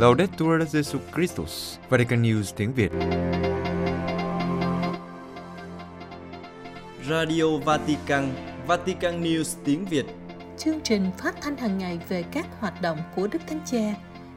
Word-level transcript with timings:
Laudetur 0.00 0.62
Jesus 0.72 1.00
Christus, 1.14 1.78
Vatican 1.88 2.22
News 2.22 2.52
tiếng 2.56 2.72
Việt. 2.72 2.90
Radio 7.08 7.58
Vatican, 7.64 8.30
Vatican 8.66 9.22
News 9.24 9.56
tiếng 9.64 9.84
Việt. 9.84 10.06
Chương 10.58 10.80
trình 10.80 11.10
phát 11.18 11.34
thanh 11.40 11.56
hàng 11.56 11.78
ngày 11.78 12.00
về 12.08 12.24
các 12.32 12.46
hoạt 12.60 12.82
động 12.82 12.98
của 13.16 13.28
Đức 13.32 13.38
Thánh 13.46 13.60
Cha, 13.66 13.94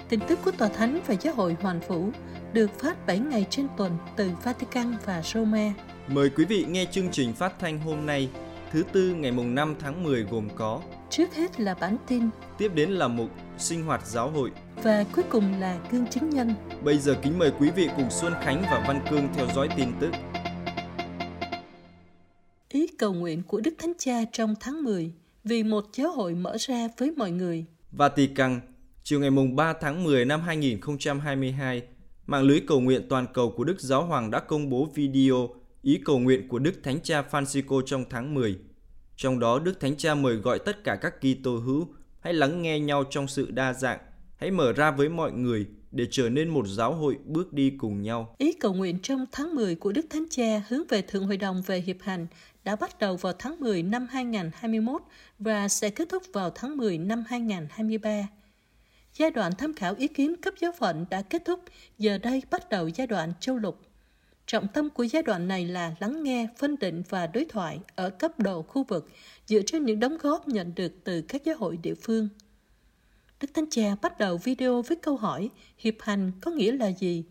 tin 0.10 0.20
tức 0.28 0.40
của 0.46 0.52
Tòa 0.52 0.68
Thánh 0.68 1.00
và 1.08 1.16
Giáo 1.22 1.34
hội 1.34 1.56
Hoàn 1.62 1.80
Vũ 1.88 2.10
được 2.54 2.80
phát 2.80 3.08
7 3.08 3.20
ngày 3.20 3.46
trên 3.50 3.68
tuần 3.78 3.98
từ 4.16 4.32
Vatican 4.44 4.96
và 5.06 5.22
Roma. 5.22 5.74
Mời 6.08 6.30
quý 6.30 6.46
vị 6.46 6.66
nghe 6.70 6.86
chương 6.92 7.12
trình 7.12 7.34
phát 7.34 7.54
thanh 7.60 7.80
hôm 7.80 8.06
nay, 8.06 8.30
thứ 8.72 8.84
tư 8.92 9.14
ngày 9.14 9.32
mùng 9.32 9.56
5 9.56 9.76
tháng 9.80 10.04
10 10.04 10.24
gồm 10.24 10.50
có 10.56 10.82
Trước 11.10 11.36
hết 11.36 11.60
là 11.60 11.74
bản 11.74 11.98
tin 12.08 12.30
Tiếp 12.58 12.72
đến 12.76 12.90
là 12.90 13.08
mục 13.08 13.30
sinh 13.58 13.86
hoạt 13.86 14.08
giáo 14.08 14.30
hội. 14.30 14.52
và 14.84 15.06
cuối 15.16 15.24
cùng 15.30 15.60
là 15.60 15.80
gương 15.92 16.08
chứng 16.08 16.30
nhân. 16.30 16.54
Bây 16.84 16.98
giờ 16.98 17.16
kính 17.22 17.40
mời 17.40 17.52
quý 17.60 17.70
vị 17.76 17.90
cùng 17.98 18.10
Xuân 18.10 18.34
Khánh 18.42 18.62
và 18.62 18.84
Văn 18.88 19.02
Cương 19.10 19.28
theo 19.34 19.48
dõi 19.56 19.70
tin 19.78 19.90
tức. 20.00 20.12
Ý 22.70 22.88
cầu 22.98 23.14
nguyện 23.14 23.44
của 23.44 23.62
Đức 23.62 23.74
Thánh 23.78 23.94
Cha 23.98 24.26
trong 24.32 24.54
tháng 24.60 24.84
10 24.84 25.14
vì 25.44 25.64
một 25.64 25.86
giáo 25.94 26.12
hội 26.12 26.34
mở 26.36 26.58
ra 26.60 26.88
với 26.98 27.12
mọi 27.12 27.32
người. 27.32 27.66
Vatican, 27.92 28.62
chiều 29.04 29.20
ngày 29.20 29.32
mùng 29.32 29.56
3 29.56 29.74
tháng 29.82 30.04
10 30.04 30.26
năm 30.26 30.42
2022, 30.42 31.82
mạng 32.26 32.44
lưới 32.44 32.62
cầu 32.68 32.82
nguyện 32.82 33.02
toàn 33.10 33.26
cầu 33.34 33.54
của 33.58 33.64
Đức 33.64 33.82
Giáo 33.82 34.06
Hoàng 34.06 34.32
đã 34.32 34.40
công 34.40 34.70
bố 34.70 34.88
video 34.96 35.50
ý 35.82 36.02
cầu 36.06 36.20
nguyện 36.20 36.48
của 36.48 36.60
Đức 36.60 36.74
Thánh 36.84 37.00
Cha 37.04 37.24
Francisco 37.32 37.82
trong 37.82 38.04
tháng 38.10 38.34
10. 38.34 38.60
Trong 39.16 39.40
đó, 39.40 39.60
Đức 39.60 39.80
Thánh 39.80 39.98
Cha 39.98 40.16
mời 40.16 40.36
gọi 40.36 40.60
tất 40.60 40.84
cả 40.84 40.96
các 40.96 41.14
Kitô 41.20 41.58
hữu 41.58 41.88
hãy 42.24 42.34
lắng 42.34 42.62
nghe 42.62 42.80
nhau 42.80 43.04
trong 43.10 43.28
sự 43.28 43.52
đa 43.52 43.74
dạng, 43.74 44.00
hãy 44.36 44.52
mở 44.52 44.74
ra 44.74 44.92
với 44.92 45.10
mọi 45.10 45.32
người 45.32 45.68
để 45.92 46.08
trở 46.12 46.30
nên 46.30 46.50
một 46.50 46.68
giáo 46.68 46.94
hội 46.94 47.18
bước 47.26 47.54
đi 47.54 47.74
cùng 47.78 48.02
nhau. 48.02 48.36
Ý 48.38 48.54
cầu 48.54 48.74
nguyện 48.74 49.00
trong 49.04 49.26
tháng 49.32 49.56
10 49.56 49.76
của 49.76 49.92
Đức 49.92 50.06
Thánh 50.10 50.26
Cha 50.30 50.62
hướng 50.68 50.84
về 50.90 51.02
Thượng 51.02 51.26
Hội 51.26 51.38
đồng 51.38 51.62
về 51.66 51.80
Hiệp 51.80 51.98
hành 52.02 52.28
đã 52.64 52.76
bắt 52.76 53.00
đầu 53.00 53.16
vào 53.16 53.34
tháng 53.40 53.60
10 53.60 53.84
năm 53.84 54.08
2021 54.12 55.02
và 55.40 55.68
sẽ 55.68 55.90
kết 55.90 56.10
thúc 56.10 56.24
vào 56.34 56.50
tháng 56.50 56.78
10 56.78 56.98
năm 56.98 57.24
2023. 57.28 58.28
Giai 59.14 59.32
đoạn 59.32 59.52
tham 59.58 59.74
khảo 59.74 59.96
ý 59.98 60.08
kiến 60.08 60.36
cấp 60.42 60.54
giáo 60.60 60.72
phận 60.80 61.06
đã 61.10 61.22
kết 61.22 61.42
thúc, 61.46 61.60
giờ 61.98 62.18
đây 62.18 62.44
bắt 62.52 62.70
đầu 62.70 62.88
giai 62.88 63.08
đoạn 63.08 63.34
châu 63.40 63.58
lục. 63.58 63.80
Trọng 64.46 64.68
tâm 64.68 64.90
của 64.90 65.04
giai 65.04 65.24
đoạn 65.24 65.48
này 65.48 65.66
là 65.66 65.96
lắng 66.00 66.24
nghe, 66.24 66.48
phân 66.58 66.80
định 66.80 67.04
và 67.10 67.28
đối 67.28 67.46
thoại 67.46 67.80
ở 67.96 68.10
cấp 68.10 68.40
độ 68.40 68.62
khu 68.62 68.84
vực 68.84 69.10
dựa 69.48 69.62
trên 69.66 69.86
những 69.86 70.00
đóng 70.00 70.18
góp 70.18 70.48
nhận 70.48 70.76
được 70.76 70.94
từ 71.04 71.22
các 71.22 71.44
giáo 71.44 71.56
hội 71.60 71.78
địa 71.78 71.96
phương. 71.96 72.30
Đức 73.40 73.54
Thánh 73.54 73.70
Cha 73.70 73.96
bắt 74.02 74.18
đầu 74.18 74.38
video 74.38 74.82
với 74.82 74.98
câu 74.98 75.18
hỏi 75.18 75.50
hiệp 75.78 75.96
hành 76.00 76.32
có 76.42 76.52
nghĩa 76.52 76.72
là 76.72 76.88
gì? 76.88 77.24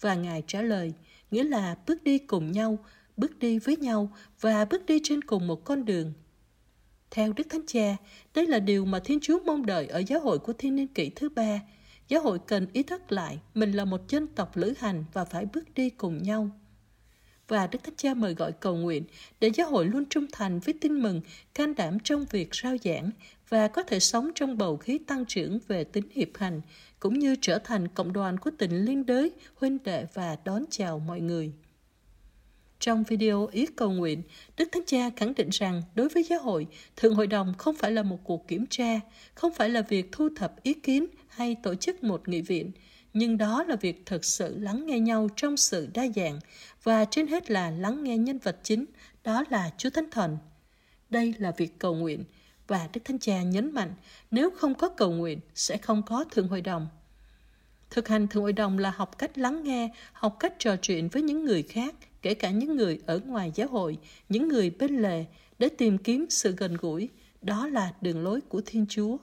Và 0.00 0.14
Ngài 0.14 0.42
trả 0.46 0.62
lời, 0.62 0.92
nghĩa 1.30 1.44
là 1.44 1.76
bước 1.86 2.04
đi 2.04 2.18
cùng 2.18 2.52
nhau, 2.52 2.78
bước 3.16 3.38
đi 3.38 3.58
với 3.58 3.76
nhau 3.76 4.12
và 4.40 4.64
bước 4.64 4.86
đi 4.86 5.00
trên 5.02 5.22
cùng 5.22 5.46
một 5.46 5.64
con 5.64 5.84
đường. 5.84 6.12
Theo 7.10 7.32
Đức 7.32 7.46
Thánh 7.50 7.66
Cha, 7.66 7.96
đây 8.34 8.46
là 8.46 8.58
điều 8.58 8.84
mà 8.84 9.00
Thiên 9.04 9.20
Chúa 9.20 9.38
mong 9.44 9.66
đợi 9.66 9.86
ở 9.86 9.98
giáo 9.98 10.20
hội 10.20 10.38
của 10.38 10.52
thiên 10.52 10.76
niên 10.76 10.88
kỷ 10.88 11.10
thứ 11.10 11.28
ba. 11.28 11.60
Giáo 12.08 12.22
hội 12.22 12.38
cần 12.46 12.66
ý 12.72 12.82
thức 12.82 13.12
lại 13.12 13.38
mình 13.54 13.72
là 13.72 13.84
một 13.84 14.08
dân 14.08 14.26
tộc 14.26 14.56
lữ 14.56 14.74
hành 14.78 15.04
và 15.12 15.24
phải 15.24 15.46
bước 15.46 15.74
đi 15.74 15.90
cùng 15.90 16.22
nhau. 16.22 16.50
Và 17.50 17.66
Đức 17.66 17.84
Thánh 17.84 17.94
Cha 17.96 18.14
mời 18.14 18.34
gọi 18.34 18.52
cầu 18.52 18.76
nguyện 18.76 19.04
để 19.40 19.50
giáo 19.54 19.70
hội 19.70 19.86
luôn 19.86 20.04
trung 20.10 20.26
thành 20.32 20.60
với 20.60 20.74
tin 20.80 21.02
mừng, 21.02 21.20
can 21.54 21.74
đảm 21.74 21.98
trong 22.04 22.24
việc 22.30 22.54
rao 22.54 22.76
giảng 22.84 23.10
và 23.48 23.68
có 23.68 23.82
thể 23.82 24.00
sống 24.00 24.30
trong 24.34 24.58
bầu 24.58 24.76
khí 24.76 24.98
tăng 25.06 25.24
trưởng 25.24 25.58
về 25.68 25.84
tính 25.84 26.04
hiệp 26.12 26.28
hành, 26.34 26.60
cũng 26.98 27.18
như 27.18 27.36
trở 27.40 27.58
thành 27.58 27.88
cộng 27.88 28.12
đoàn 28.12 28.38
của 28.38 28.50
tình 28.58 28.84
liên 28.84 29.06
đới, 29.06 29.30
huynh 29.54 29.78
đệ 29.84 30.06
và 30.14 30.36
đón 30.44 30.64
chào 30.70 30.98
mọi 30.98 31.20
người. 31.20 31.52
Trong 32.80 33.04
video 33.04 33.46
ý 33.46 33.66
cầu 33.66 33.92
nguyện, 33.92 34.22
Đức 34.56 34.68
Thánh 34.72 34.84
Cha 34.86 35.10
khẳng 35.16 35.34
định 35.34 35.48
rằng 35.52 35.82
đối 35.94 36.08
với 36.08 36.22
giáo 36.22 36.40
hội, 36.40 36.66
Thượng 36.96 37.14
Hội 37.14 37.26
đồng 37.26 37.54
không 37.58 37.76
phải 37.76 37.92
là 37.92 38.02
một 38.02 38.18
cuộc 38.24 38.48
kiểm 38.48 38.66
tra, 38.70 39.00
không 39.34 39.52
phải 39.54 39.68
là 39.68 39.82
việc 39.82 40.12
thu 40.12 40.28
thập 40.36 40.62
ý 40.62 40.74
kiến 40.74 41.06
hay 41.28 41.56
tổ 41.62 41.74
chức 41.74 42.04
một 42.04 42.28
nghị 42.28 42.40
viện, 42.40 42.70
nhưng 43.14 43.38
đó 43.38 43.62
là 43.62 43.76
việc 43.76 44.06
thực 44.06 44.24
sự 44.24 44.58
lắng 44.58 44.86
nghe 44.86 45.00
nhau 45.00 45.28
trong 45.36 45.56
sự 45.56 45.88
đa 45.94 46.06
dạng 46.16 46.38
và 46.82 47.04
trên 47.04 47.26
hết 47.26 47.50
là 47.50 47.70
lắng 47.70 48.04
nghe 48.04 48.18
nhân 48.18 48.38
vật 48.38 48.56
chính, 48.62 48.84
đó 49.24 49.44
là 49.50 49.70
Chúa 49.78 49.90
Thánh 49.90 50.10
Thần. 50.10 50.38
Đây 51.10 51.34
là 51.38 51.50
việc 51.50 51.78
cầu 51.78 51.94
nguyện 51.94 52.24
và 52.66 52.88
Đức 52.92 53.00
Thánh 53.04 53.18
Cha 53.18 53.42
nhấn 53.42 53.72
mạnh 53.72 53.94
nếu 54.30 54.50
không 54.50 54.74
có 54.74 54.88
cầu 54.88 55.12
nguyện 55.12 55.40
sẽ 55.54 55.76
không 55.76 56.02
có 56.02 56.24
Thượng 56.30 56.48
Hội 56.48 56.60
đồng. 56.60 56.88
Thực 57.90 58.08
hành 58.08 58.28
Thượng 58.28 58.42
Hội 58.42 58.52
đồng 58.52 58.78
là 58.78 58.92
học 58.96 59.18
cách 59.18 59.38
lắng 59.38 59.64
nghe, 59.64 59.88
học 60.12 60.36
cách 60.40 60.54
trò 60.58 60.76
chuyện 60.76 61.08
với 61.08 61.22
những 61.22 61.44
người 61.44 61.62
khác, 61.62 61.94
kể 62.22 62.34
cả 62.34 62.50
những 62.50 62.76
người 62.76 63.00
ở 63.06 63.20
ngoài 63.26 63.52
giáo 63.54 63.68
hội, 63.68 63.98
những 64.28 64.48
người 64.48 64.70
bên 64.70 65.02
lề, 65.02 65.24
để 65.58 65.68
tìm 65.68 65.98
kiếm 65.98 66.26
sự 66.30 66.54
gần 66.56 66.76
gũi. 66.80 67.08
Đó 67.42 67.68
là 67.68 67.92
đường 68.00 68.24
lối 68.24 68.40
của 68.40 68.62
Thiên 68.66 68.86
Chúa. 68.88 69.16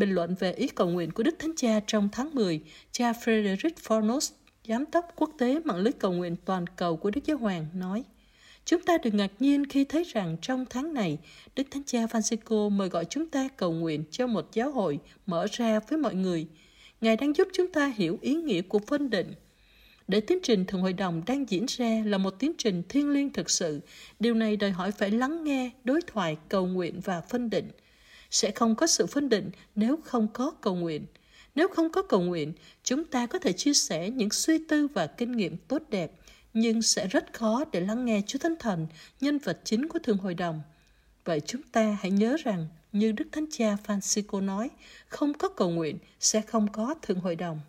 Bình 0.00 0.10
luận 0.10 0.34
về 0.38 0.52
ý 0.52 0.68
cầu 0.68 0.88
nguyện 0.88 1.10
của 1.10 1.22
Đức 1.22 1.34
Thánh 1.38 1.52
Cha 1.56 1.80
trong 1.86 2.08
tháng 2.12 2.34
10, 2.34 2.60
cha 2.92 3.12
Frederick 3.12 3.74
Fornos, 3.84 4.32
giám 4.68 4.84
đốc 4.92 5.12
quốc 5.16 5.30
tế 5.38 5.60
mạng 5.64 5.76
lưới 5.76 5.92
cầu 5.92 6.12
nguyện 6.12 6.36
toàn 6.44 6.64
cầu 6.66 6.96
của 6.96 7.10
Đức 7.10 7.20
Giáo 7.24 7.36
Hoàng, 7.36 7.66
nói 7.74 8.04
Chúng 8.64 8.82
ta 8.82 8.98
đừng 8.98 9.16
ngạc 9.16 9.30
nhiên 9.38 9.66
khi 9.66 9.84
thấy 9.84 10.04
rằng 10.04 10.36
trong 10.42 10.64
tháng 10.70 10.94
này, 10.94 11.18
Đức 11.56 11.62
Thánh 11.70 11.84
Cha 11.84 12.06
Francisco 12.06 12.70
mời 12.70 12.88
gọi 12.88 13.04
chúng 13.04 13.26
ta 13.26 13.48
cầu 13.56 13.72
nguyện 13.72 14.04
cho 14.10 14.26
một 14.26 14.48
giáo 14.52 14.70
hội 14.70 14.98
mở 15.26 15.46
ra 15.50 15.80
với 15.88 15.98
mọi 15.98 16.14
người. 16.14 16.46
Ngài 17.00 17.16
đang 17.16 17.36
giúp 17.36 17.48
chúng 17.52 17.72
ta 17.72 17.92
hiểu 17.96 18.18
ý 18.20 18.34
nghĩa 18.34 18.62
của 18.62 18.78
phân 18.78 19.10
định. 19.10 19.34
Để 20.08 20.20
tiến 20.20 20.38
trình 20.42 20.64
Thượng 20.64 20.82
Hội 20.82 20.92
đồng 20.92 21.22
đang 21.26 21.48
diễn 21.48 21.66
ra 21.68 22.02
là 22.06 22.18
một 22.18 22.38
tiến 22.38 22.52
trình 22.58 22.82
thiêng 22.88 23.10
liêng 23.10 23.32
thực 23.32 23.50
sự, 23.50 23.80
điều 24.20 24.34
này 24.34 24.56
đòi 24.56 24.70
hỏi 24.70 24.92
phải 24.92 25.10
lắng 25.10 25.44
nghe, 25.44 25.70
đối 25.84 26.00
thoại, 26.06 26.36
cầu 26.48 26.66
nguyện 26.66 27.00
và 27.04 27.20
phân 27.20 27.50
định. 27.50 27.70
Sẽ 28.30 28.50
không 28.50 28.74
có 28.74 28.86
sự 28.86 29.06
phân 29.06 29.28
định 29.28 29.50
nếu 29.74 29.96
không 30.04 30.28
có 30.32 30.50
cầu 30.60 30.74
nguyện. 30.74 31.06
Nếu 31.54 31.68
không 31.68 31.92
có 31.92 32.02
cầu 32.02 32.20
nguyện, 32.20 32.52
chúng 32.82 33.04
ta 33.04 33.26
có 33.26 33.38
thể 33.38 33.52
chia 33.52 33.74
sẻ 33.74 34.10
những 34.10 34.30
suy 34.30 34.58
tư 34.68 34.86
và 34.94 35.06
kinh 35.06 35.32
nghiệm 35.32 35.56
tốt 35.56 35.82
đẹp, 35.88 36.12
nhưng 36.54 36.82
sẽ 36.82 37.06
rất 37.06 37.32
khó 37.32 37.64
để 37.72 37.80
lắng 37.80 38.04
nghe 38.04 38.22
Chúa 38.26 38.38
Thánh 38.38 38.54
Thần, 38.58 38.86
nhân 39.20 39.38
vật 39.38 39.60
chính 39.64 39.88
của 39.88 39.98
Thượng 39.98 40.18
Hội 40.18 40.34
đồng. 40.34 40.62
Vậy 41.24 41.40
chúng 41.40 41.62
ta 41.62 41.96
hãy 42.00 42.10
nhớ 42.10 42.36
rằng, 42.44 42.66
như 42.92 43.12
Đức 43.12 43.24
Thánh 43.32 43.46
Cha 43.50 43.76
Francisco 43.86 44.44
nói, 44.44 44.70
không 45.08 45.34
có 45.34 45.48
cầu 45.48 45.70
nguyện 45.70 45.98
sẽ 46.20 46.40
không 46.40 46.72
có 46.72 46.94
Thượng 47.02 47.20
Hội 47.20 47.36
đồng. 47.36 47.60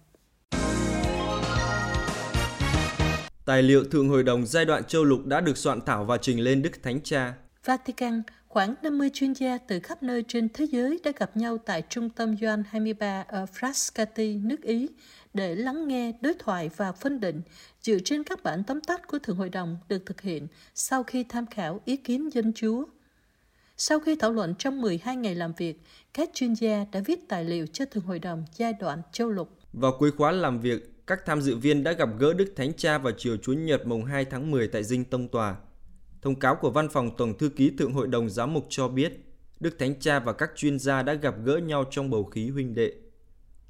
Tài 3.46 3.64
liệu 3.64 3.84
Thượng 3.84 4.10
Hội 4.10 4.24
đồng 4.24 4.46
giai 4.46 4.66
đoạn 4.66 4.84
châu 4.84 5.04
lục 5.04 5.26
đã 5.26 5.42
được 5.42 5.58
soạn 5.58 5.80
thảo 5.86 6.06
và 6.06 6.18
trình 6.18 6.40
lên 6.40 6.62
Đức 6.62 6.84
Thánh 6.84 7.02
Cha. 7.04 7.34
Vatican, 7.66 8.24
khoảng 8.52 8.76
50 8.84 9.10
chuyên 9.14 9.34
gia 9.34 9.58
từ 9.58 9.80
khắp 9.80 10.04
nơi 10.04 10.24
trên 10.28 10.50
thế 10.54 10.66
giới 10.66 11.00
đã 11.04 11.12
gặp 11.20 11.38
nhau 11.38 11.58
tại 11.58 11.84
trung 11.90 12.10
tâm 12.10 12.38
doanh 12.42 12.64
23 12.70 13.26
ở 13.28 13.46
Frascati, 13.46 14.48
nước 14.48 14.62
Ý, 14.62 14.88
để 15.34 15.56
lắng 15.56 15.88
nghe, 15.88 16.12
đối 16.22 16.34
thoại 16.34 16.70
và 16.78 16.92
phân 16.92 17.20
định 17.20 17.42
dựa 17.82 17.98
trên 18.06 18.24
các 18.24 18.44
bản 18.44 18.64
tóm 18.64 18.82
tắt 18.82 19.08
của 19.08 19.20
Thượng 19.20 19.36
Hội 19.36 19.50
đồng 19.50 19.78
được 19.90 20.06
thực 20.06 20.22
hiện 20.22 20.48
sau 20.76 21.04
khi 21.04 21.24
tham 21.24 21.46
khảo 21.46 21.82
ý 21.86 21.98
kiến 21.98 22.30
dân 22.34 22.54
Chúa. 22.56 22.86
Sau 23.78 24.00
khi 24.00 24.16
thảo 24.16 24.32
luận 24.32 24.56
trong 24.60 24.82
12 24.82 25.16
ngày 25.16 25.36
làm 25.36 25.54
việc, 25.58 25.82
các 26.14 26.30
chuyên 26.34 26.54
gia 26.54 26.86
đã 26.92 27.00
viết 27.06 27.30
tài 27.30 27.46
liệu 27.46 27.66
cho 27.74 27.86
Thượng 27.86 28.04
Hội 28.04 28.20
đồng 28.20 28.46
giai 28.56 28.74
đoạn 28.74 29.02
châu 29.12 29.30
lục. 29.30 29.50
Vào 29.74 29.92
cuối 30.00 30.12
khóa 30.12 30.32
làm 30.32 30.60
việc, 30.60 31.08
các 31.08 31.20
tham 31.26 31.42
dự 31.42 31.56
viên 31.56 31.84
đã 31.84 31.92
gặp 31.92 32.10
gỡ 32.20 32.34
Đức 32.34 32.54
Thánh 32.56 32.74
Cha 32.78 32.98
vào 32.98 33.14
chiều 33.18 33.38
Chủ 33.38 33.54
nhật 33.54 33.88
mùng 33.88 34.06
2 34.06 34.26
tháng 34.26 34.52
10 34.52 34.68
tại 34.68 34.84
Dinh 34.84 35.06
Tông 35.06 35.28
Tòa. 35.28 35.56
Thông 36.22 36.40
cáo 36.40 36.56
của 36.56 36.72
Văn 36.72 36.90
phòng 36.90 37.18
Tổng 37.18 37.38
Thư 37.38 37.50
ký 37.50 37.72
Thượng 37.78 37.94
Hội 37.94 38.08
đồng 38.08 38.30
Giám 38.30 38.54
mục 38.54 38.66
cho 38.70 38.88
biết, 38.88 39.26
Đức 39.60 39.80
Thánh 39.80 40.00
Cha 40.00 40.20
và 40.20 40.34
các 40.34 40.52
chuyên 40.56 40.80
gia 40.80 41.04
đã 41.04 41.14
gặp 41.14 41.36
gỡ 41.44 41.58
nhau 41.58 41.84
trong 41.92 42.10
bầu 42.10 42.24
khí 42.24 42.50
huynh 42.50 42.76
đệ. 42.76 42.94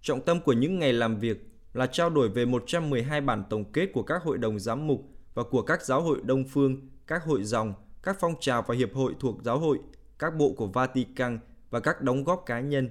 Trọng 0.01 0.21
tâm 0.21 0.41
của 0.41 0.53
những 0.53 0.79
ngày 0.79 0.93
làm 0.93 1.19
việc 1.19 1.51
là 1.73 1.87
trao 1.87 2.09
đổi 2.09 2.29
về 2.29 2.45
112 2.45 3.21
bản 3.21 3.43
tổng 3.49 3.71
kết 3.71 3.89
của 3.93 4.03
các 4.03 4.23
hội 4.23 4.37
đồng 4.37 4.59
giám 4.59 4.87
mục 4.87 5.09
và 5.33 5.43
của 5.43 5.61
các 5.61 5.85
giáo 5.85 6.01
hội 6.01 6.21
đông 6.23 6.43
phương, 6.47 6.89
các 7.07 7.23
hội 7.23 7.43
dòng, 7.43 7.73
các 8.03 8.17
phong 8.19 8.33
trào 8.39 8.65
và 8.67 8.75
hiệp 8.75 8.93
hội 8.93 9.13
thuộc 9.19 9.43
giáo 9.43 9.59
hội, 9.59 9.79
các 10.19 10.35
bộ 10.37 10.53
của 10.57 10.67
Vatican 10.67 11.39
và 11.69 11.79
các 11.79 12.01
đóng 12.01 12.23
góp 12.23 12.43
cá 12.45 12.59
nhân. 12.59 12.89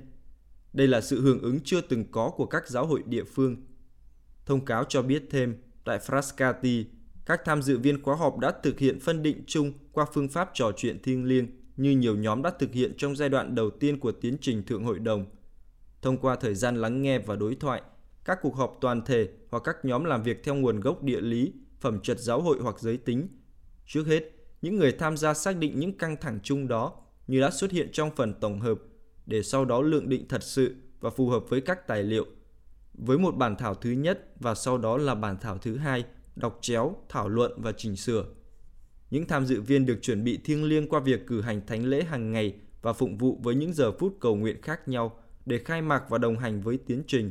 Đây 0.72 0.86
là 0.86 1.00
sự 1.00 1.20
hưởng 1.20 1.42
ứng 1.42 1.58
chưa 1.64 1.80
từng 1.80 2.04
có 2.12 2.30
của 2.36 2.46
các 2.46 2.68
giáo 2.68 2.86
hội 2.86 3.02
địa 3.06 3.24
phương. 3.24 3.56
Thông 4.46 4.64
cáo 4.64 4.84
cho 4.84 5.02
biết 5.02 5.22
thêm, 5.30 5.56
tại 5.84 5.98
Frascati, 5.98 6.84
các 7.26 7.40
tham 7.44 7.62
dự 7.62 7.78
viên 7.78 8.02
khóa 8.02 8.16
họp 8.16 8.38
đã 8.38 8.52
thực 8.62 8.78
hiện 8.78 9.00
phân 9.00 9.22
định 9.22 9.42
chung 9.46 9.72
qua 9.92 10.06
phương 10.14 10.28
pháp 10.28 10.50
trò 10.54 10.72
chuyện 10.76 11.02
thiêng 11.02 11.24
liêng 11.24 11.46
như 11.76 11.90
nhiều 11.90 12.16
nhóm 12.16 12.42
đã 12.42 12.50
thực 12.58 12.72
hiện 12.72 12.92
trong 12.98 13.16
giai 13.16 13.28
đoạn 13.28 13.54
đầu 13.54 13.70
tiên 13.70 14.00
của 14.00 14.12
tiến 14.12 14.36
trình 14.40 14.62
Thượng 14.66 14.84
Hội 14.84 14.98
đồng. 14.98 15.26
Thông 16.02 16.18
qua 16.18 16.36
thời 16.36 16.54
gian 16.54 16.76
lắng 16.76 17.02
nghe 17.02 17.18
và 17.18 17.36
đối 17.36 17.54
thoại, 17.54 17.82
các 18.24 18.38
cuộc 18.42 18.56
họp 18.56 18.78
toàn 18.80 19.04
thể 19.04 19.28
hoặc 19.50 19.62
các 19.64 19.76
nhóm 19.84 20.04
làm 20.04 20.22
việc 20.22 20.44
theo 20.44 20.54
nguồn 20.54 20.80
gốc 20.80 21.02
địa 21.02 21.20
lý, 21.20 21.52
phẩm 21.80 22.00
chất 22.00 22.18
giáo 22.18 22.40
hội 22.40 22.58
hoặc 22.60 22.80
giới 22.80 22.96
tính. 22.96 23.28
Trước 23.86 24.06
hết, 24.06 24.30
những 24.62 24.76
người 24.76 24.92
tham 24.92 25.16
gia 25.16 25.34
xác 25.34 25.56
định 25.56 25.80
những 25.80 25.98
căng 25.98 26.16
thẳng 26.20 26.38
chung 26.42 26.68
đó 26.68 26.92
như 27.26 27.40
đã 27.40 27.50
xuất 27.50 27.70
hiện 27.70 27.88
trong 27.92 28.10
phần 28.16 28.34
tổng 28.40 28.60
hợp 28.60 28.78
để 29.26 29.42
sau 29.42 29.64
đó 29.64 29.80
lượng 29.80 30.08
định 30.08 30.28
thật 30.28 30.42
sự 30.42 30.74
và 31.00 31.10
phù 31.10 31.28
hợp 31.28 31.44
với 31.48 31.60
các 31.60 31.86
tài 31.86 32.02
liệu. 32.02 32.26
với 32.94 33.18
một 33.18 33.36
bản 33.36 33.56
thảo 33.56 33.74
thứ 33.74 33.90
nhất 33.90 34.26
và 34.40 34.54
sau 34.54 34.78
đó 34.78 34.96
là 34.96 35.14
bản 35.14 35.36
thảo 35.40 35.58
thứ 35.58 35.76
hai, 35.76 36.04
đọc 36.40 36.58
chéo, 36.60 36.96
thảo 37.08 37.28
luận 37.28 37.52
và 37.56 37.72
chỉnh 37.72 37.96
sửa. 37.96 38.24
Những 39.10 39.26
tham 39.26 39.46
dự 39.46 39.60
viên 39.60 39.86
được 39.86 39.98
chuẩn 40.02 40.24
bị 40.24 40.38
thiêng 40.44 40.64
liêng 40.64 40.88
qua 40.88 41.00
việc 41.00 41.26
cử 41.26 41.40
hành 41.40 41.66
thánh 41.66 41.84
lễ 41.84 42.04
hàng 42.04 42.32
ngày 42.32 42.54
và 42.82 42.92
phụng 42.92 43.18
vụ 43.18 43.40
với 43.42 43.54
những 43.54 43.72
giờ 43.72 43.92
phút 43.92 44.16
cầu 44.20 44.36
nguyện 44.36 44.62
khác 44.62 44.88
nhau 44.88 45.20
để 45.46 45.58
khai 45.58 45.82
mạc 45.82 46.02
và 46.08 46.18
đồng 46.18 46.38
hành 46.38 46.60
với 46.60 46.78
tiến 46.86 47.02
trình. 47.06 47.30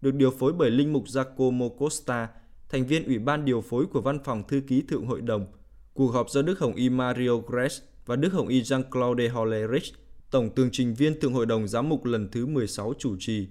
Được 0.00 0.14
điều 0.14 0.30
phối 0.30 0.52
bởi 0.52 0.70
Linh 0.70 0.92
mục 0.92 1.08
Giacomo 1.08 1.68
Costa, 1.68 2.28
thành 2.68 2.86
viên 2.86 3.04
Ủy 3.04 3.18
ban 3.18 3.44
điều 3.44 3.60
phối 3.60 3.86
của 3.86 4.00
Văn 4.00 4.18
phòng 4.24 4.42
Thư 4.48 4.60
ký 4.66 4.82
Thượng 4.82 5.06
Hội 5.06 5.20
đồng. 5.20 5.46
Cuộc 5.94 6.08
họp 6.08 6.30
do 6.30 6.42
Đức 6.42 6.58
Hồng 6.58 6.74
Y 6.74 6.88
Mario 6.88 7.36
Gress 7.36 7.82
và 8.06 8.16
Đức 8.16 8.32
Hồng 8.32 8.48
Y 8.48 8.62
Jean-Claude 8.62 9.32
Hollerich, 9.32 9.94
Tổng 10.30 10.54
tường 10.54 10.68
trình 10.72 10.94
viên 10.94 11.20
Thượng 11.20 11.32
Hội 11.32 11.46
đồng 11.46 11.68
Giám 11.68 11.88
mục 11.88 12.04
lần 12.04 12.28
thứ 12.30 12.46
16 12.46 12.94
chủ 12.98 13.16
trì. 13.18 13.48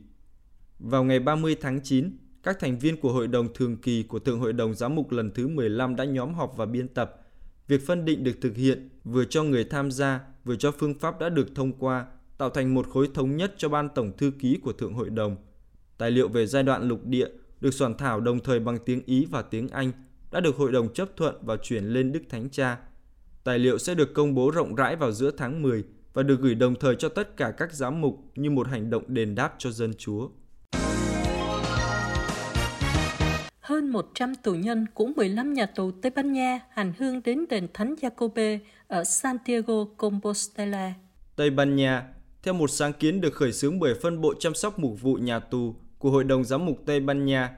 Vào 0.80 1.04
ngày 1.04 1.20
30 1.20 1.56
tháng 1.62 1.80
9, 1.84 2.18
các 2.48 2.60
thành 2.60 2.80
viên 2.80 2.98
của 2.98 3.12
Hội 3.12 3.28
đồng 3.28 3.54
Thường 3.54 3.78
kỳ 3.78 4.04
của 4.04 4.20
Thượng 4.20 4.40
Hội 4.40 4.54
đồng 4.54 4.74
Giám 4.74 4.96
mục 4.96 5.12
lần 5.12 5.32
thứ 5.32 5.48
15 5.48 5.96
đã 5.96 6.04
nhóm 6.04 6.34
họp 6.34 6.58
và 6.58 6.66
biên 6.66 6.88
tập. 6.88 7.16
Việc 7.68 7.88
phân 7.88 8.06
định 8.06 8.24
được 8.24 8.32
thực 8.42 8.56
hiện 8.56 8.90
vừa 9.04 9.26
cho 9.26 9.44
người 9.44 9.64
tham 9.64 9.92
gia, 9.92 10.22
vừa 10.44 10.56
cho 10.56 10.72
phương 10.72 10.94
pháp 10.94 11.20
đã 11.20 11.30
được 11.30 11.56
thông 11.56 11.72
qua, 11.72 12.06
tạo 12.38 12.50
thành 12.50 12.74
một 12.74 12.90
khối 12.90 13.10
thống 13.14 13.38
nhất 13.38 13.54
cho 13.58 13.70
Ban 13.70 13.90
Tổng 13.96 14.18
Thư 14.18 14.32
ký 14.40 14.60
của 14.64 14.74
Thượng 14.74 14.94
Hội 14.94 15.10
đồng. 15.10 15.36
Tài 15.98 16.12
liệu 16.12 16.28
về 16.28 16.48
giai 16.48 16.64
đoạn 16.64 16.88
lục 16.88 17.06
địa 17.06 17.28
được 17.62 17.74
soạn 17.74 17.98
thảo 17.98 18.20
đồng 18.20 18.40
thời 18.40 18.60
bằng 18.60 18.78
tiếng 18.86 19.02
Ý 19.06 19.26
và 19.26 19.42
tiếng 19.42 19.68
Anh 19.68 19.92
đã 20.32 20.40
được 20.40 20.56
Hội 20.56 20.72
đồng 20.72 20.94
chấp 20.94 21.10
thuận 21.18 21.36
và 21.42 21.58
chuyển 21.58 21.86
lên 21.86 22.12
Đức 22.12 22.22
Thánh 22.30 22.50
Cha. 22.50 22.78
Tài 23.44 23.60
liệu 23.60 23.78
sẽ 23.78 23.96
được 23.96 24.14
công 24.14 24.36
bố 24.36 24.52
rộng 24.52 24.76
rãi 24.76 24.96
vào 24.96 25.12
giữa 25.12 25.32
tháng 25.32 25.62
10 25.62 25.84
và 26.14 26.24
được 26.24 26.40
gửi 26.42 26.56
đồng 26.56 26.76
thời 26.76 26.96
cho 26.96 27.10
tất 27.10 27.38
cả 27.38 27.52
các 27.52 27.74
giám 27.74 28.02
mục 28.02 28.32
như 28.36 28.50
một 28.50 28.68
hành 28.68 28.90
động 28.90 29.04
đền 29.08 29.36
đáp 29.36 29.56
cho 29.58 29.72
dân 29.72 29.94
Chúa. 29.98 30.30
Hơn 33.68 33.90
100 33.90 34.36
tù 34.36 34.54
nhân 34.54 34.86
của 34.94 35.06
15 35.16 35.54
nhà 35.54 35.66
tù 35.66 35.92
Tây 35.92 36.12
Ban 36.16 36.34
Nha 36.34 36.60
hành 36.70 36.94
hương 37.00 37.24
đến 37.24 37.46
đền 37.50 37.68
Thánh 37.74 37.96
Jacobe 38.02 38.60
ở 38.88 39.04
Santiago 39.04 39.86
Compostela. 39.98 40.94
Tây 41.36 41.50
Ban 41.50 41.76
Nha, 41.76 42.08
theo 42.44 42.54
một 42.54 42.70
sáng 42.70 42.94
kiến 42.94 43.22
được 43.22 43.34
khởi 43.34 43.54
xướng 43.54 43.80
bởi 43.80 43.96
phân 44.02 44.22
bộ 44.22 44.34
chăm 44.40 44.54
sóc 44.54 44.80
mục 44.80 45.02
vụ 45.02 45.14
nhà 45.14 45.40
tù 45.40 45.76
của 45.98 46.12
Hội 46.12 46.24
đồng 46.24 46.44
Giám 46.44 46.66
mục 46.66 46.78
Tây 46.86 47.00
Ban 47.00 47.26
Nha, 47.26 47.56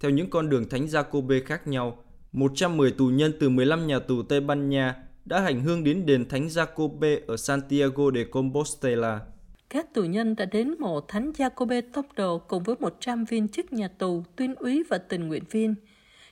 theo 0.00 0.10
những 0.10 0.30
con 0.30 0.48
đường 0.48 0.68
Thánh 0.68 0.86
Jacobe 0.86 1.40
khác 1.46 1.66
nhau, 1.66 2.04
110 2.32 2.90
tù 2.90 3.06
nhân 3.06 3.32
từ 3.40 3.48
15 3.48 3.86
nhà 3.86 3.98
tù 3.98 4.22
Tây 4.22 4.40
Ban 4.40 4.68
Nha 4.68 4.94
đã 5.24 5.40
hành 5.40 5.60
hương 5.60 5.84
đến 5.84 6.06
đền 6.06 6.28
Thánh 6.28 6.46
Jacobe 6.46 7.20
ở 7.26 7.36
Santiago 7.36 8.10
de 8.14 8.24
Compostela 8.24 9.20
các 9.70 9.94
tù 9.94 10.02
nhân 10.02 10.36
đã 10.36 10.44
đến 10.44 10.74
mộ 10.78 11.00
Thánh 11.00 11.32
Jacobe 11.32 11.82
Tốc 11.92 12.06
Đồ 12.16 12.38
cùng 12.38 12.62
với 12.62 12.76
100 12.80 13.24
viên 13.24 13.48
chức 13.48 13.72
nhà 13.72 13.88
tù, 13.88 14.24
tuyên 14.36 14.54
úy 14.54 14.82
và 14.88 14.98
tình 14.98 15.28
nguyện 15.28 15.42
viên. 15.50 15.74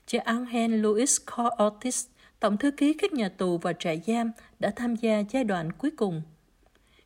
Chị 0.06 0.19
Angel 0.19 0.75
Luis 0.75 1.20
Ortiz, 1.26 2.08
tổng 2.40 2.56
thư 2.56 2.70
ký 2.70 2.93
các 2.93 3.12
nhà 3.12 3.29
tù 3.29 3.58
và 3.58 3.73
trại 3.73 4.00
giam, 4.06 4.32
đã 4.58 4.73
tham 4.76 4.96
gia 4.96 5.23
giai 5.31 5.44
đoạn 5.44 5.73
cuối 5.73 5.90
cùng. 5.90 6.23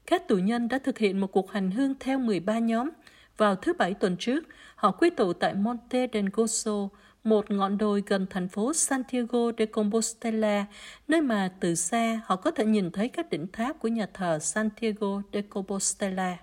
Các 0.06 0.28
tù 0.28 0.36
nhân 0.36 0.68
đã 0.68 0.78
thực 0.78 0.98
hiện 0.98 1.20
một 1.20 1.32
cuộc 1.32 1.50
hành 1.50 1.70
hương 1.70 1.94
theo 2.00 2.18
13 2.18 2.58
nhóm. 2.58 2.90
Vào 3.36 3.56
thứ 3.56 3.72
Bảy 3.72 3.94
tuần 3.94 4.16
trước, 4.18 4.44
họ 4.74 4.90
quy 4.90 5.10
tụ 5.10 5.32
tại 5.32 5.54
Monte 5.54 6.06
del 6.12 6.26
Gozo, 6.26 6.88
một 7.26 7.50
ngọn 7.50 7.78
đồi 7.78 8.02
gần 8.06 8.26
thành 8.30 8.48
phố 8.48 8.72
Santiago 8.72 9.52
de 9.58 9.66
Compostela, 9.66 10.64
nơi 11.08 11.20
mà 11.20 11.52
từ 11.60 11.74
xa 11.74 12.20
họ 12.24 12.36
có 12.36 12.50
thể 12.50 12.64
nhìn 12.64 12.90
thấy 12.90 13.08
các 13.08 13.30
đỉnh 13.30 13.46
tháp 13.52 13.78
của 13.78 13.88
nhà 13.88 14.06
thờ 14.14 14.38
Santiago 14.38 15.22
de 15.32 15.42
Compostela. 15.42 16.36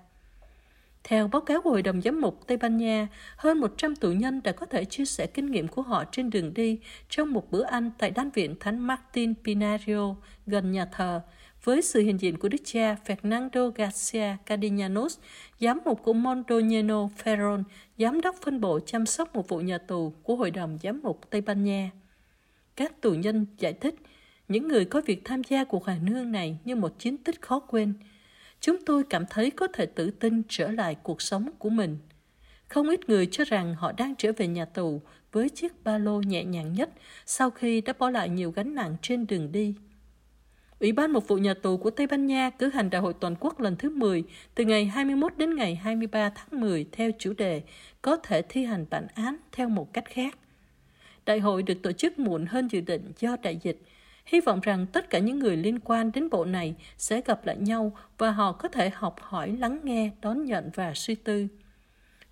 Theo 1.03 1.27
báo 1.27 1.41
cáo 1.41 1.61
của 1.61 1.69
Hội 1.69 1.81
đồng 1.81 2.01
Giám 2.01 2.21
mục 2.21 2.47
Tây 2.47 2.57
Ban 2.57 2.77
Nha, 2.77 3.07
hơn 3.37 3.59
100 3.59 3.95
tù 3.95 4.11
nhân 4.11 4.41
đã 4.43 4.51
có 4.51 4.65
thể 4.65 4.85
chia 4.85 5.05
sẻ 5.05 5.27
kinh 5.27 5.51
nghiệm 5.51 5.67
của 5.67 5.81
họ 5.81 6.03
trên 6.11 6.29
đường 6.29 6.53
đi 6.53 6.79
trong 7.09 7.33
một 7.33 7.51
bữa 7.51 7.63
ăn 7.63 7.91
tại 7.97 8.11
đan 8.11 8.29
viện 8.29 8.55
Thánh 8.59 8.79
Martin 8.79 9.33
Pinario 9.43 10.15
gần 10.45 10.71
nhà 10.71 10.85
thờ, 10.85 11.21
với 11.63 11.81
sự 11.81 11.99
hiện 11.99 12.17
diện 12.21 12.37
của 12.37 12.49
đức 12.49 12.61
cha 12.63 12.95
Fernando 13.05 13.71
Garcia 13.75 14.35
Cardeñanos, 14.45 15.19
giám 15.59 15.79
mục 15.85 16.03
của 16.03 16.13
Mondoñeno 16.13 17.09
Ferron, 17.23 17.63
giám 17.97 18.21
đốc 18.21 18.35
phân 18.41 18.61
bộ 18.61 18.79
chăm 18.85 19.05
sóc 19.05 19.35
một 19.35 19.47
vụ 19.47 19.57
nhà 19.57 19.77
tù 19.77 20.13
của 20.23 20.35
Hội 20.35 20.51
đồng 20.51 20.77
Giám 20.83 20.99
mục 21.03 21.29
Tây 21.29 21.41
Ban 21.41 21.63
Nha. 21.63 21.91
Các 22.75 23.01
tù 23.01 23.13
nhân 23.13 23.45
giải 23.57 23.73
thích, 23.73 23.95
những 24.47 24.67
người 24.67 24.85
có 24.85 25.01
việc 25.05 25.21
tham 25.25 25.41
gia 25.43 25.63
cuộc 25.63 25.85
hành 25.85 26.07
hương 26.07 26.31
này 26.31 26.57
như 26.65 26.75
một 26.75 26.99
chiến 26.99 27.17
tích 27.17 27.41
khó 27.41 27.59
quên. 27.59 27.93
Chúng 28.59 28.77
tôi 28.85 29.03
cảm 29.09 29.25
thấy 29.29 29.51
có 29.51 29.67
thể 29.67 29.85
tự 29.85 30.11
tin 30.11 30.41
trở 30.49 30.71
lại 30.71 30.95
cuộc 31.03 31.21
sống 31.21 31.49
của 31.59 31.69
mình. 31.69 31.97
Không 32.67 32.89
ít 32.89 33.09
người 33.09 33.27
cho 33.31 33.43
rằng 33.43 33.75
họ 33.75 33.91
đang 33.91 34.15
trở 34.17 34.31
về 34.37 34.47
nhà 34.47 34.65
tù 34.65 35.01
với 35.31 35.49
chiếc 35.49 35.83
ba 35.83 35.97
lô 35.97 36.21
nhẹ 36.21 36.43
nhàng 36.43 36.73
nhất 36.73 36.89
sau 37.25 37.49
khi 37.49 37.81
đã 37.81 37.93
bỏ 37.99 38.09
lại 38.09 38.29
nhiều 38.29 38.51
gánh 38.51 38.75
nặng 38.75 38.95
trên 39.01 39.27
đường 39.27 39.51
đi. 39.51 39.75
Ủy 40.83 40.91
ban 40.91 41.11
Mục 41.13 41.27
vụ 41.27 41.37
Nhà 41.37 41.53
tù 41.53 41.77
của 41.77 41.89
Tây 41.89 42.07
Ban 42.07 42.25
Nha 42.25 42.49
cử 42.49 42.69
hành 42.69 42.89
đại 42.89 43.01
hội 43.01 43.13
toàn 43.19 43.35
quốc 43.39 43.59
lần 43.59 43.75
thứ 43.75 43.89
10 43.89 44.23
từ 44.55 44.65
ngày 44.65 44.85
21 44.85 45.37
đến 45.37 45.55
ngày 45.55 45.75
23 45.75 46.29
tháng 46.29 46.61
10 46.61 46.85
theo 46.91 47.11
chủ 47.19 47.33
đề 47.33 47.61
có 48.01 48.15
thể 48.15 48.41
thi 48.41 48.65
hành 48.65 48.85
bản 48.89 49.07
án 49.15 49.35
theo 49.51 49.69
một 49.69 49.93
cách 49.93 50.05
khác. 50.05 50.37
Đại 51.25 51.39
hội 51.39 51.63
được 51.63 51.81
tổ 51.83 51.91
chức 51.91 52.19
muộn 52.19 52.45
hơn 52.45 52.67
dự 52.67 52.81
định 52.81 53.11
do 53.19 53.35
đại 53.43 53.59
dịch. 53.63 53.81
Hy 54.25 54.41
vọng 54.41 54.59
rằng 54.63 54.85
tất 54.87 55.09
cả 55.09 55.19
những 55.19 55.39
người 55.39 55.57
liên 55.57 55.79
quan 55.79 56.11
đến 56.11 56.29
bộ 56.29 56.45
này 56.45 56.75
sẽ 56.97 57.21
gặp 57.25 57.45
lại 57.45 57.57
nhau 57.57 57.97
và 58.17 58.31
họ 58.31 58.51
có 58.51 58.69
thể 58.69 58.89
học 58.89 59.15
hỏi, 59.21 59.55
lắng 59.59 59.79
nghe, 59.83 60.11
đón 60.21 60.45
nhận 60.45 60.69
và 60.75 60.93
suy 60.93 61.15
tư. 61.15 61.47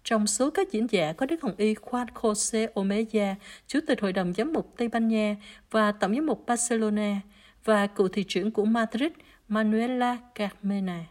Trong 0.03 0.27
số 0.27 0.50
các 0.50 0.71
diễn 0.71 0.88
giả 0.89 1.13
có 1.13 1.25
Đức 1.25 1.42
Hồng 1.42 1.56
Y 1.57 1.74
Juan 1.74 2.06
José 2.06 2.68
Omeya, 2.75 3.36
Chủ 3.68 3.80
tịch 3.88 4.01
Hội 4.01 4.13
đồng 4.13 4.33
Giám 4.33 4.53
mục 4.53 4.74
Tây 4.77 4.88
Ban 4.88 5.07
Nha 5.07 5.36
và 5.71 5.92
Tổng 5.92 6.15
giám 6.15 6.25
mục 6.25 6.44
Barcelona, 6.48 7.21
và 7.66 7.88
cựu 7.88 8.08
thị 8.08 8.24
trưởng 8.28 8.52
của 8.52 8.66
Madrid 8.66 9.12
Manuela 9.48 10.18
Carmena. 10.36 11.06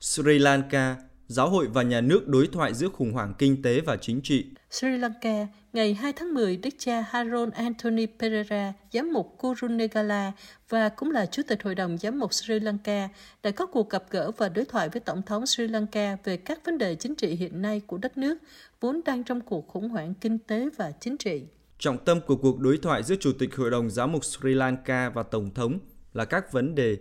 Sri 0.00 0.38
Lanka, 0.38 0.96
giáo 1.26 1.50
hội 1.50 1.66
và 1.66 1.82
nhà 1.82 2.00
nước 2.00 2.28
đối 2.28 2.46
thoại 2.46 2.74
giữa 2.74 2.88
khủng 2.88 3.12
hoảng 3.12 3.34
kinh 3.38 3.62
tế 3.62 3.80
và 3.80 3.96
chính 3.96 4.20
trị. 4.20 4.46
Sri 4.70 4.88
Lanka, 4.88 5.46
ngày 5.72 5.94
2 5.94 6.12
tháng 6.12 6.34
10, 6.34 6.56
Đức 6.56 6.70
cha 6.78 7.04
Haron 7.10 7.50
Anthony 7.50 8.06
Pereira, 8.06 8.72
giám 8.92 9.12
mục 9.12 9.38
Kurunegala 9.38 10.32
và 10.68 10.88
cũng 10.88 11.10
là 11.10 11.26
Chủ 11.26 11.42
tịch 11.48 11.62
Hội 11.62 11.74
đồng 11.74 11.98
Giám 11.98 12.18
mục 12.18 12.34
Sri 12.34 12.60
Lanka, 12.60 13.08
đã 13.42 13.50
có 13.50 13.66
cuộc 13.66 13.90
gặp 13.90 14.04
gỡ 14.10 14.30
và 14.36 14.48
đối 14.48 14.64
thoại 14.64 14.88
với 14.88 15.00
Tổng 15.00 15.22
thống 15.22 15.46
Sri 15.46 15.68
Lanka 15.68 16.16
về 16.24 16.36
các 16.36 16.64
vấn 16.64 16.78
đề 16.78 16.94
chính 16.94 17.14
trị 17.14 17.34
hiện 17.34 17.62
nay 17.62 17.80
của 17.86 17.98
đất 17.98 18.18
nước, 18.18 18.38
vốn 18.80 19.00
đang 19.04 19.24
trong 19.24 19.40
cuộc 19.40 19.68
khủng 19.68 19.88
hoảng 19.88 20.14
kinh 20.20 20.38
tế 20.38 20.68
và 20.76 20.92
chính 21.00 21.16
trị. 21.16 21.42
Trọng 21.80 22.04
tâm 22.04 22.20
của 22.20 22.36
cuộc 22.36 22.58
đối 22.58 22.78
thoại 22.78 23.02
giữa 23.02 23.16
Chủ 23.16 23.32
tịch 23.32 23.56
Hội 23.56 23.70
đồng 23.70 23.90
Giáo 23.90 24.08
mục 24.08 24.24
Sri 24.24 24.54
Lanka 24.54 25.10
và 25.10 25.22
Tổng 25.22 25.54
thống 25.54 25.78
là 26.12 26.24
các 26.24 26.52
vấn 26.52 26.74
đề 26.74 26.98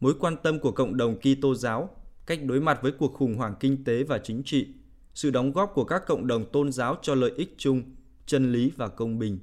mối 0.00 0.14
quan 0.20 0.36
tâm 0.42 0.58
của 0.58 0.72
cộng 0.72 0.96
đồng 0.96 1.16
Kitô 1.20 1.54
giáo, 1.54 1.96
cách 2.26 2.44
đối 2.44 2.60
mặt 2.60 2.78
với 2.82 2.92
cuộc 2.92 3.14
khủng 3.14 3.36
hoảng 3.36 3.54
kinh 3.60 3.84
tế 3.84 4.02
và 4.02 4.18
chính 4.18 4.42
trị, 4.44 4.68
sự 5.14 5.30
đóng 5.30 5.52
góp 5.52 5.72
của 5.74 5.84
các 5.84 6.06
cộng 6.06 6.26
đồng 6.26 6.52
tôn 6.52 6.72
giáo 6.72 6.96
cho 7.02 7.14
lợi 7.14 7.32
ích 7.36 7.54
chung, 7.58 7.82
chân 8.26 8.52
lý 8.52 8.72
và 8.76 8.88
công 8.88 9.18
bình. 9.18 9.38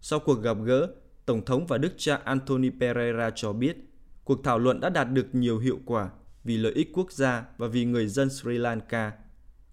Sau 0.00 0.18
cuộc 0.18 0.42
gặp 0.42 0.56
gỡ, 0.64 0.88
Tổng 1.26 1.44
thống 1.44 1.66
và 1.66 1.78
Đức 1.78 1.92
cha 1.96 2.16
Anthony 2.24 2.70
Pereira 2.80 3.30
cho 3.34 3.52
biết 3.52 3.76
cuộc 4.24 4.44
thảo 4.44 4.58
luận 4.58 4.80
đã 4.80 4.88
đạt 4.88 5.12
được 5.12 5.26
nhiều 5.34 5.58
hiệu 5.58 5.78
quả 5.86 6.10
vì 6.44 6.56
lợi 6.56 6.72
ích 6.72 6.90
quốc 6.92 7.12
gia 7.12 7.44
và 7.56 7.68
vì 7.68 7.84
người 7.84 8.06
dân 8.06 8.30
Sri 8.30 8.58
Lanka. 8.58 9.12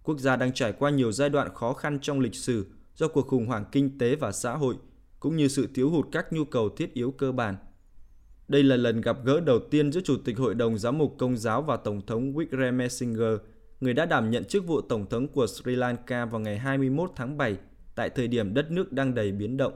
Quốc 0.04 0.20
gia 0.20 0.36
đang 0.36 0.54
trải 0.54 0.74
qua 0.74 0.90
nhiều 0.90 1.12
giai 1.12 1.30
đoạn 1.30 1.54
khó 1.54 1.74
khăn 1.74 2.00
trong 2.02 2.20
lịch 2.20 2.36
sử 2.36 2.66
do 2.96 3.08
cuộc 3.08 3.28
khủng 3.28 3.46
hoảng 3.46 3.66
kinh 3.72 3.98
tế 3.98 4.16
và 4.16 4.32
xã 4.32 4.56
hội 4.56 4.76
cũng 5.20 5.36
như 5.36 5.48
sự 5.48 5.68
thiếu 5.76 5.90
hụt 5.90 6.06
các 6.12 6.34
nhu 6.34 6.46
cầu 6.46 6.70
thiết 6.70 6.94
yếu 6.94 7.12
cơ 7.12 7.32
bản. 7.32 7.56
Đây 8.48 8.64
là 8.64 8.76
lần 8.76 9.02
gặp 9.02 9.18
gỡ 9.26 9.40
đầu 9.40 9.60
tiên 9.72 9.92
giữa 9.92 10.02
Chủ 10.02 10.18
tịch 10.26 10.38
Hội 10.38 10.56
đồng 10.56 10.78
Giám 10.78 10.98
mục 10.98 11.16
Công 11.18 11.38
giáo 11.38 11.62
và 11.62 11.78
Tổng 11.78 12.02
thống 12.06 12.34
Wickremesinghe, 12.34 13.38
người 13.80 13.94
đã 13.94 14.06
đảm 14.06 14.32
nhận 14.32 14.46
chức 14.46 14.68
vụ 14.68 14.82
Tổng 14.82 15.10
thống 15.10 15.28
của 15.28 15.48
Sri 15.48 15.76
Lanka 15.76 16.26
vào 16.26 16.42
ngày 16.42 16.58
21 16.58 17.12
tháng 17.16 17.38
7 17.38 17.58
tại 17.96 18.10
thời 18.10 18.28
điểm 18.28 18.54
đất 18.54 18.72
nước 18.72 18.92
đang 18.92 19.16
đầy 19.16 19.32
biến 19.32 19.58
động. 19.58 19.74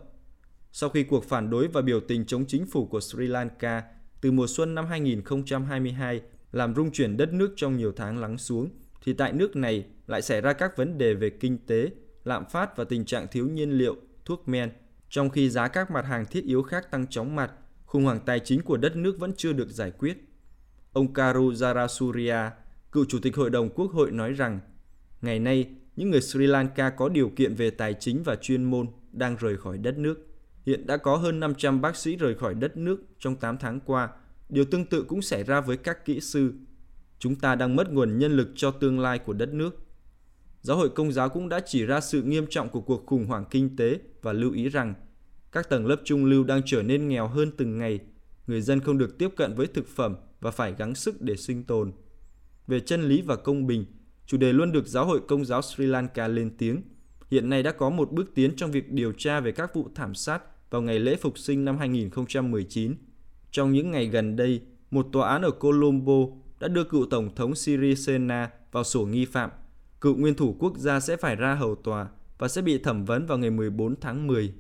Sau 0.72 0.90
khi 0.90 1.04
cuộc 1.04 1.24
phản 1.24 1.50
đối 1.50 1.68
và 1.68 1.82
biểu 1.82 2.00
tình 2.00 2.26
chống 2.26 2.46
chính 2.46 2.66
phủ 2.66 2.86
của 2.86 3.00
Sri 3.00 3.28
Lanka 3.28 3.84
từ 4.22 4.32
mùa 4.32 4.48
xuân 4.48 4.76
năm 4.76 4.86
2022 4.86 6.22
làm 6.52 6.76
rung 6.76 6.92
chuyển 6.92 7.18
đất 7.18 7.34
nước 7.34 7.54
trong 7.56 7.78
nhiều 7.78 7.92
tháng 7.96 8.18
lắng 8.18 8.38
xuống, 8.38 8.70
thì 9.04 9.14
tại 9.14 9.34
nước 9.34 9.56
này 9.56 9.86
lại 10.08 10.22
xảy 10.22 10.42
ra 10.42 10.54
các 10.54 10.78
vấn 10.78 10.98
đề 10.98 11.14
về 11.14 11.30
kinh 11.30 11.58
tế, 11.68 11.90
lạm 12.28 12.46
phát 12.46 12.78
và 12.78 12.84
tình 12.84 13.06
trạng 13.06 13.28
thiếu 13.32 13.48
nhiên 13.50 13.72
liệu, 13.72 13.96
thuốc 14.26 14.48
men, 14.48 14.72
trong 15.10 15.30
khi 15.30 15.50
giá 15.50 15.68
các 15.68 15.92
mặt 15.92 16.06
hàng 16.06 16.26
thiết 16.26 16.44
yếu 16.44 16.64
khác 16.64 16.92
tăng 16.92 17.08
chóng 17.08 17.36
mặt, 17.36 17.52
khủng 17.86 18.04
hoảng 18.04 18.20
tài 18.26 18.40
chính 18.40 18.62
của 18.62 18.78
đất 18.78 18.96
nước 18.96 19.20
vẫn 19.20 19.34
chưa 19.38 19.54
được 19.54 19.70
giải 19.70 19.92
quyết. 19.92 20.18
Ông 20.94 21.14
Karu 21.14 21.52
Jarasuria, 21.52 22.50
cựu 22.92 23.06
chủ 23.06 23.20
tịch 23.22 23.36
Hội 23.36 23.50
đồng 23.50 23.70
Quốc 23.70 23.92
hội 23.92 24.12
nói 24.12 24.34
rằng, 24.34 24.60
ngày 25.22 25.40
nay, 25.40 25.70
những 25.96 26.10
người 26.10 26.22
Sri 26.22 26.48
Lanka 26.48 26.90
có 26.90 27.10
điều 27.10 27.30
kiện 27.30 27.56
về 27.56 27.70
tài 27.70 27.94
chính 27.94 28.24
và 28.24 28.36
chuyên 28.36 28.64
môn 28.64 28.88
đang 29.12 29.36
rời 29.36 29.58
khỏi 29.58 29.78
đất 29.78 29.98
nước. 29.98 30.28
Hiện 30.66 30.88
đã 30.88 30.98
có 30.98 31.16
hơn 31.16 31.40
500 31.40 31.82
bác 31.82 31.96
sĩ 31.96 32.16
rời 32.16 32.36
khỏi 32.36 32.54
đất 32.54 32.78
nước 32.78 33.04
trong 33.20 33.36
8 33.36 33.58
tháng 33.58 33.80
qua. 33.80 34.10
Điều 34.50 34.66
tương 34.66 34.86
tự 34.86 35.04
cũng 35.04 35.22
xảy 35.22 35.44
ra 35.44 35.62
với 35.62 35.78
các 35.78 36.06
kỹ 36.06 36.20
sư. 36.22 36.54
chúng 37.20 37.36
ta 37.36 37.56
đang 37.56 37.76
mất 37.76 37.92
nguồn 37.92 38.20
nhân 38.20 38.32
lực 38.32 38.50
cho 38.56 38.72
tương 38.72 39.00
lai 39.00 39.20
của 39.20 39.34
đất 39.34 39.54
nước. 39.54 39.87
Giáo 40.68 40.78
hội 40.78 40.90
Công 40.90 41.12
giáo 41.12 41.30
cũng 41.30 41.50
đã 41.50 41.60
chỉ 41.66 41.86
ra 41.86 42.02
sự 42.02 42.24
nghiêm 42.24 42.46
trọng 42.50 42.70
của 42.70 42.82
cuộc 42.82 43.06
khủng 43.06 43.26
hoảng 43.26 43.46
kinh 43.50 43.76
tế 43.76 44.00
và 44.22 44.34
lưu 44.34 44.52
ý 44.52 44.70
rằng 44.70 44.94
các 45.52 45.70
tầng 45.70 45.86
lớp 45.86 45.96
trung 46.06 46.26
lưu 46.26 46.44
đang 46.44 46.62
trở 46.66 46.84
nên 46.84 47.08
nghèo 47.08 47.28
hơn 47.28 47.52
từng 47.58 47.78
ngày, 47.78 48.00
người 48.48 48.62
dân 48.62 48.80
không 48.80 48.98
được 48.98 49.18
tiếp 49.18 49.30
cận 49.38 49.56
với 49.56 49.68
thực 49.68 49.88
phẩm 49.88 50.16
và 50.42 50.52
phải 50.52 50.74
gắng 50.78 50.96
sức 50.96 51.22
để 51.22 51.36
sinh 51.36 51.64
tồn. 51.64 51.92
Về 52.68 52.80
chân 52.80 53.02
lý 53.02 53.22
và 53.22 53.36
công 53.36 53.68
bình, 53.68 53.86
chủ 54.26 54.38
đề 54.38 54.54
luôn 54.54 54.72
được 54.72 54.88
Giáo 54.88 55.06
hội 55.06 55.22
Công 55.28 55.46
giáo 55.46 55.62
Sri 55.62 55.86
Lanka 55.86 56.28
lên 56.28 56.58
tiếng. 56.58 56.82
Hiện 57.32 57.50
nay 57.50 57.64
đã 57.64 57.72
có 57.72 57.90
một 57.90 58.12
bước 58.12 58.32
tiến 58.36 58.56
trong 58.56 58.72
việc 58.72 58.92
điều 58.92 59.12
tra 59.18 59.40
về 59.40 59.52
các 59.52 59.76
vụ 59.76 59.90
thảm 59.96 60.16
sát 60.16 60.70
vào 60.70 60.82
ngày 60.82 61.00
lễ 61.00 61.16
phục 61.16 61.38
sinh 61.38 61.66
năm 61.66 61.78
2019. 61.78 62.96
Trong 63.52 63.72
những 63.72 63.92
ngày 63.92 64.08
gần 64.08 64.36
đây, 64.36 64.62
một 64.92 65.08
tòa 65.12 65.30
án 65.30 65.42
ở 65.42 65.52
Colombo 65.52 66.28
đã 66.60 66.68
đưa 66.68 66.84
cựu 66.84 67.06
Tổng 67.06 67.36
thống 67.36 67.56
Sirisena 67.56 68.50
vào 68.72 68.84
sổ 68.84 69.06
nghi 69.06 69.26
phạm. 69.26 69.50
Cựu 70.02 70.16
nguyên 70.16 70.36
thủ 70.36 70.56
quốc 70.60 70.78
gia 70.78 71.00
sẽ 71.00 71.18
phải 71.18 71.36
ra 71.36 71.56
hầu 71.56 71.76
tòa 71.76 72.08
và 72.38 72.48
sẽ 72.48 72.62
bị 72.62 72.78
thẩm 72.78 73.06
vấn 73.06 73.26
vào 73.26 73.38
ngày 73.38 73.50
14 73.50 73.96
tháng 74.02 74.28
10. 74.28 74.54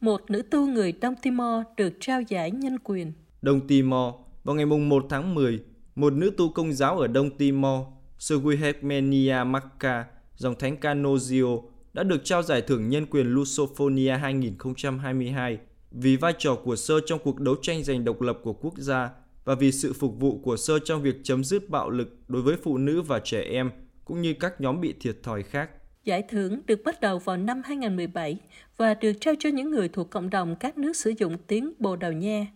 Một 0.00 0.30
nữ 0.30 0.42
tu 0.50 0.66
người 0.66 0.92
Đông 0.92 1.14
Timor 1.22 1.64
được 1.76 1.92
trao 2.00 2.22
giải 2.28 2.50
nhân 2.50 2.78
quyền. 2.84 3.12
Đông 3.42 3.66
Timor, 3.66 4.14
vào 4.44 4.56
ngày 4.56 4.66
1 4.66 5.06
tháng 5.08 5.34
10, 5.34 5.62
một 5.94 6.12
nữ 6.12 6.30
tu 6.36 6.52
công 6.52 6.72
giáo 6.72 6.98
ở 6.98 7.06
Đông 7.06 7.30
Timor, 7.38 7.86
Seguihemenia 8.18 9.44
Maka, 9.46 10.04
dòng 10.36 10.54
thánh 10.58 10.76
Canozio, 10.80 11.62
đã 11.92 12.02
được 12.02 12.24
trao 12.24 12.42
giải 12.42 12.62
thưởng 12.62 12.88
nhân 12.88 13.06
quyền 13.06 13.26
Lusophonia 13.26 14.16
2022 14.16 15.58
vì 15.90 16.16
vai 16.16 16.34
trò 16.38 16.54
của 16.54 16.76
Sơ 16.76 17.00
trong 17.06 17.18
cuộc 17.24 17.40
đấu 17.40 17.56
tranh 17.62 17.84
giành 17.84 18.04
độc 18.04 18.20
lập 18.20 18.38
của 18.42 18.52
quốc 18.52 18.74
gia 18.76 19.10
và 19.44 19.54
vì 19.54 19.72
sự 19.72 19.92
phục 19.92 20.20
vụ 20.20 20.38
của 20.38 20.56
Sơ 20.56 20.78
trong 20.78 21.02
việc 21.02 21.16
chấm 21.22 21.44
dứt 21.44 21.70
bạo 21.70 21.90
lực 21.90 22.18
đối 22.28 22.42
với 22.42 22.56
phụ 22.62 22.78
nữ 22.78 23.02
và 23.02 23.20
trẻ 23.24 23.42
em, 23.42 23.70
cũng 24.04 24.20
như 24.22 24.34
các 24.40 24.60
nhóm 24.60 24.80
bị 24.80 24.94
thiệt 25.00 25.16
thòi 25.22 25.42
khác. 25.42 25.70
Giải 26.04 26.22
thưởng 26.22 26.60
được 26.66 26.80
bắt 26.84 27.00
đầu 27.00 27.18
vào 27.18 27.36
năm 27.36 27.62
2017 27.64 28.38
và 28.76 28.94
được 28.94 29.12
trao 29.20 29.34
cho 29.38 29.50
những 29.50 29.70
người 29.70 29.88
thuộc 29.88 30.10
cộng 30.10 30.30
đồng 30.30 30.56
các 30.56 30.78
nước 30.78 30.96
sử 30.96 31.12
dụng 31.18 31.36
tiếng 31.46 31.72
Bồ 31.78 31.96
Đào 31.96 32.12
Nha. 32.12 32.46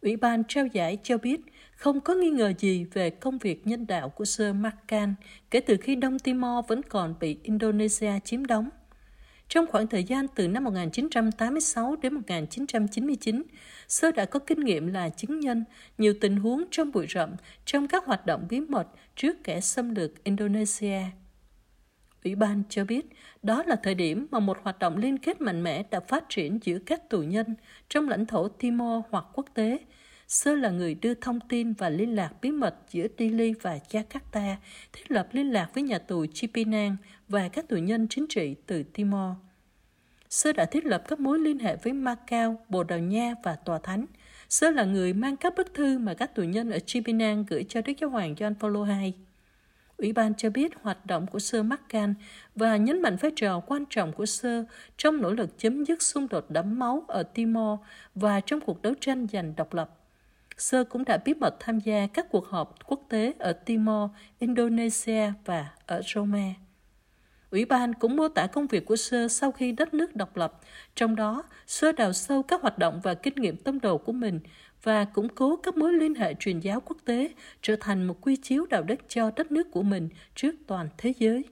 Ủy 0.00 0.16
ban 0.16 0.42
trao 0.48 0.66
giải 0.66 0.98
cho 1.02 1.18
biết 1.18 1.40
không 1.76 2.00
có 2.00 2.14
nghi 2.14 2.30
ngờ 2.30 2.52
gì 2.58 2.84
về 2.84 3.10
công 3.10 3.38
việc 3.38 3.66
nhân 3.66 3.86
đạo 3.86 4.08
của 4.08 4.24
Sir 4.24 4.54
Markan 4.54 5.14
kể 5.50 5.60
từ 5.60 5.76
khi 5.76 5.94
Đông 5.94 6.18
Timor 6.18 6.66
vẫn 6.68 6.82
còn 6.82 7.14
bị 7.20 7.38
Indonesia 7.42 8.12
chiếm 8.24 8.46
đóng. 8.46 8.68
Trong 9.52 9.66
khoảng 9.66 9.86
thời 9.86 10.04
gian 10.04 10.26
từ 10.34 10.48
năm 10.48 10.64
1986 10.64 11.96
đến 12.02 12.14
1999, 12.14 13.42
Sơ 13.88 14.10
đã 14.10 14.24
có 14.24 14.38
kinh 14.38 14.60
nghiệm 14.60 14.86
là 14.86 15.08
chứng 15.08 15.40
nhân 15.40 15.64
nhiều 15.98 16.14
tình 16.20 16.36
huống 16.36 16.64
trong 16.70 16.92
bụi 16.92 17.06
rậm 17.14 17.30
trong 17.64 17.88
các 17.88 18.04
hoạt 18.06 18.26
động 18.26 18.46
bí 18.50 18.60
mật 18.60 18.88
trước 19.16 19.44
kẻ 19.44 19.60
xâm 19.60 19.94
lược 19.94 20.24
Indonesia. 20.24 21.00
Ủy 22.24 22.34
ban 22.34 22.62
cho 22.68 22.84
biết 22.84 23.06
đó 23.42 23.62
là 23.66 23.76
thời 23.82 23.94
điểm 23.94 24.26
mà 24.30 24.40
một 24.40 24.58
hoạt 24.62 24.78
động 24.78 24.96
liên 24.96 25.18
kết 25.18 25.40
mạnh 25.40 25.62
mẽ 25.62 25.82
đã 25.90 26.00
phát 26.00 26.24
triển 26.28 26.58
giữa 26.62 26.78
các 26.78 27.10
tù 27.10 27.22
nhân 27.22 27.54
trong 27.88 28.08
lãnh 28.08 28.26
thổ 28.26 28.48
Timor 28.48 29.04
hoặc 29.10 29.24
quốc 29.32 29.46
tế. 29.54 29.78
Sơ 30.32 30.54
là 30.54 30.70
người 30.70 30.94
đưa 30.94 31.14
thông 31.14 31.40
tin 31.40 31.72
và 31.72 31.88
liên 31.88 32.14
lạc 32.14 32.30
bí 32.42 32.50
mật 32.50 32.74
giữa 32.90 33.06
Dili 33.18 33.54
và 33.62 33.78
Jakarta, 33.88 34.54
thiết 34.92 35.10
lập 35.10 35.28
liên 35.32 35.52
lạc 35.52 35.70
với 35.74 35.82
nhà 35.82 35.98
tù 35.98 36.26
Chipinang 36.26 36.96
và 37.28 37.48
các 37.48 37.68
tù 37.68 37.76
nhân 37.76 38.06
chính 38.08 38.26
trị 38.28 38.54
từ 38.66 38.82
Timor. 38.82 39.36
Sơ 40.30 40.52
đã 40.52 40.64
thiết 40.64 40.86
lập 40.86 41.02
các 41.08 41.20
mối 41.20 41.38
liên 41.38 41.58
hệ 41.58 41.76
với 41.76 41.92
Macau, 41.92 42.64
Bồ 42.68 42.84
Đào 42.84 42.98
Nha 42.98 43.34
và 43.42 43.54
Tòa 43.54 43.78
Thánh. 43.78 44.06
Sơ 44.48 44.70
là 44.70 44.84
người 44.84 45.12
mang 45.12 45.36
các 45.36 45.54
bức 45.56 45.74
thư 45.74 45.98
mà 45.98 46.14
các 46.14 46.34
tù 46.34 46.42
nhân 46.42 46.70
ở 46.70 46.78
Chipinang 46.78 47.44
gửi 47.48 47.64
cho 47.68 47.82
Đức 47.82 47.92
Giáo 48.00 48.10
Hoàng 48.10 48.34
John 48.34 48.54
Paul 48.54 48.90
II. 49.02 49.12
Ủy 49.96 50.12
ban 50.12 50.34
cho 50.34 50.50
biết 50.50 50.72
hoạt 50.82 51.06
động 51.06 51.26
của 51.26 51.38
Sơ 51.38 51.62
Maccan 51.62 52.14
và 52.54 52.76
nhấn 52.76 53.02
mạnh 53.02 53.16
vai 53.20 53.32
trò 53.36 53.60
quan 53.60 53.84
trọng 53.90 54.12
của 54.12 54.26
Sơ 54.26 54.64
trong 54.96 55.20
nỗ 55.22 55.32
lực 55.32 55.58
chấm 55.58 55.84
dứt 55.84 56.02
xung 56.02 56.28
đột 56.28 56.50
đẫm 56.50 56.78
máu 56.78 57.04
ở 57.08 57.22
Timor 57.22 57.78
và 58.14 58.40
trong 58.40 58.60
cuộc 58.60 58.82
đấu 58.82 58.94
tranh 59.00 59.26
giành 59.32 59.56
độc 59.56 59.74
lập. 59.74 59.98
Sơ 60.58 60.84
cũng 60.84 61.04
đã 61.04 61.18
bí 61.24 61.34
mật 61.34 61.56
tham 61.60 61.80
gia 61.80 62.06
các 62.06 62.26
cuộc 62.30 62.46
họp 62.46 62.74
quốc 62.86 63.00
tế 63.08 63.32
ở 63.38 63.52
Timor, 63.52 64.10
Indonesia 64.38 65.32
và 65.44 65.68
ở 65.86 66.00
Rome. 66.14 66.54
Ủy 67.50 67.64
ban 67.64 67.94
cũng 67.94 68.16
mô 68.16 68.28
tả 68.28 68.46
công 68.46 68.66
việc 68.66 68.86
của 68.86 68.96
Sơ 68.96 69.28
sau 69.28 69.52
khi 69.52 69.72
đất 69.72 69.94
nước 69.94 70.16
độc 70.16 70.36
lập, 70.36 70.60
trong 70.94 71.16
đó 71.16 71.42
Sơ 71.66 71.92
đào 71.92 72.12
sâu 72.12 72.42
các 72.42 72.62
hoạt 72.62 72.78
động 72.78 73.00
và 73.02 73.14
kinh 73.14 73.34
nghiệm 73.34 73.56
tâm 73.56 73.80
đồ 73.80 73.98
của 73.98 74.12
mình 74.12 74.40
và 74.82 75.04
củng 75.04 75.28
cố 75.28 75.56
các 75.56 75.76
mối 75.76 75.92
liên 75.92 76.14
hệ 76.14 76.34
truyền 76.34 76.60
giáo 76.60 76.80
quốc 76.80 76.96
tế 77.04 77.28
trở 77.62 77.76
thành 77.80 78.04
một 78.04 78.16
quy 78.20 78.36
chiếu 78.36 78.66
đạo 78.66 78.82
đức 78.82 79.00
cho 79.08 79.30
đất 79.36 79.52
nước 79.52 79.70
của 79.70 79.82
mình 79.82 80.08
trước 80.34 80.54
toàn 80.66 80.88
thế 80.98 81.12
giới. 81.18 81.44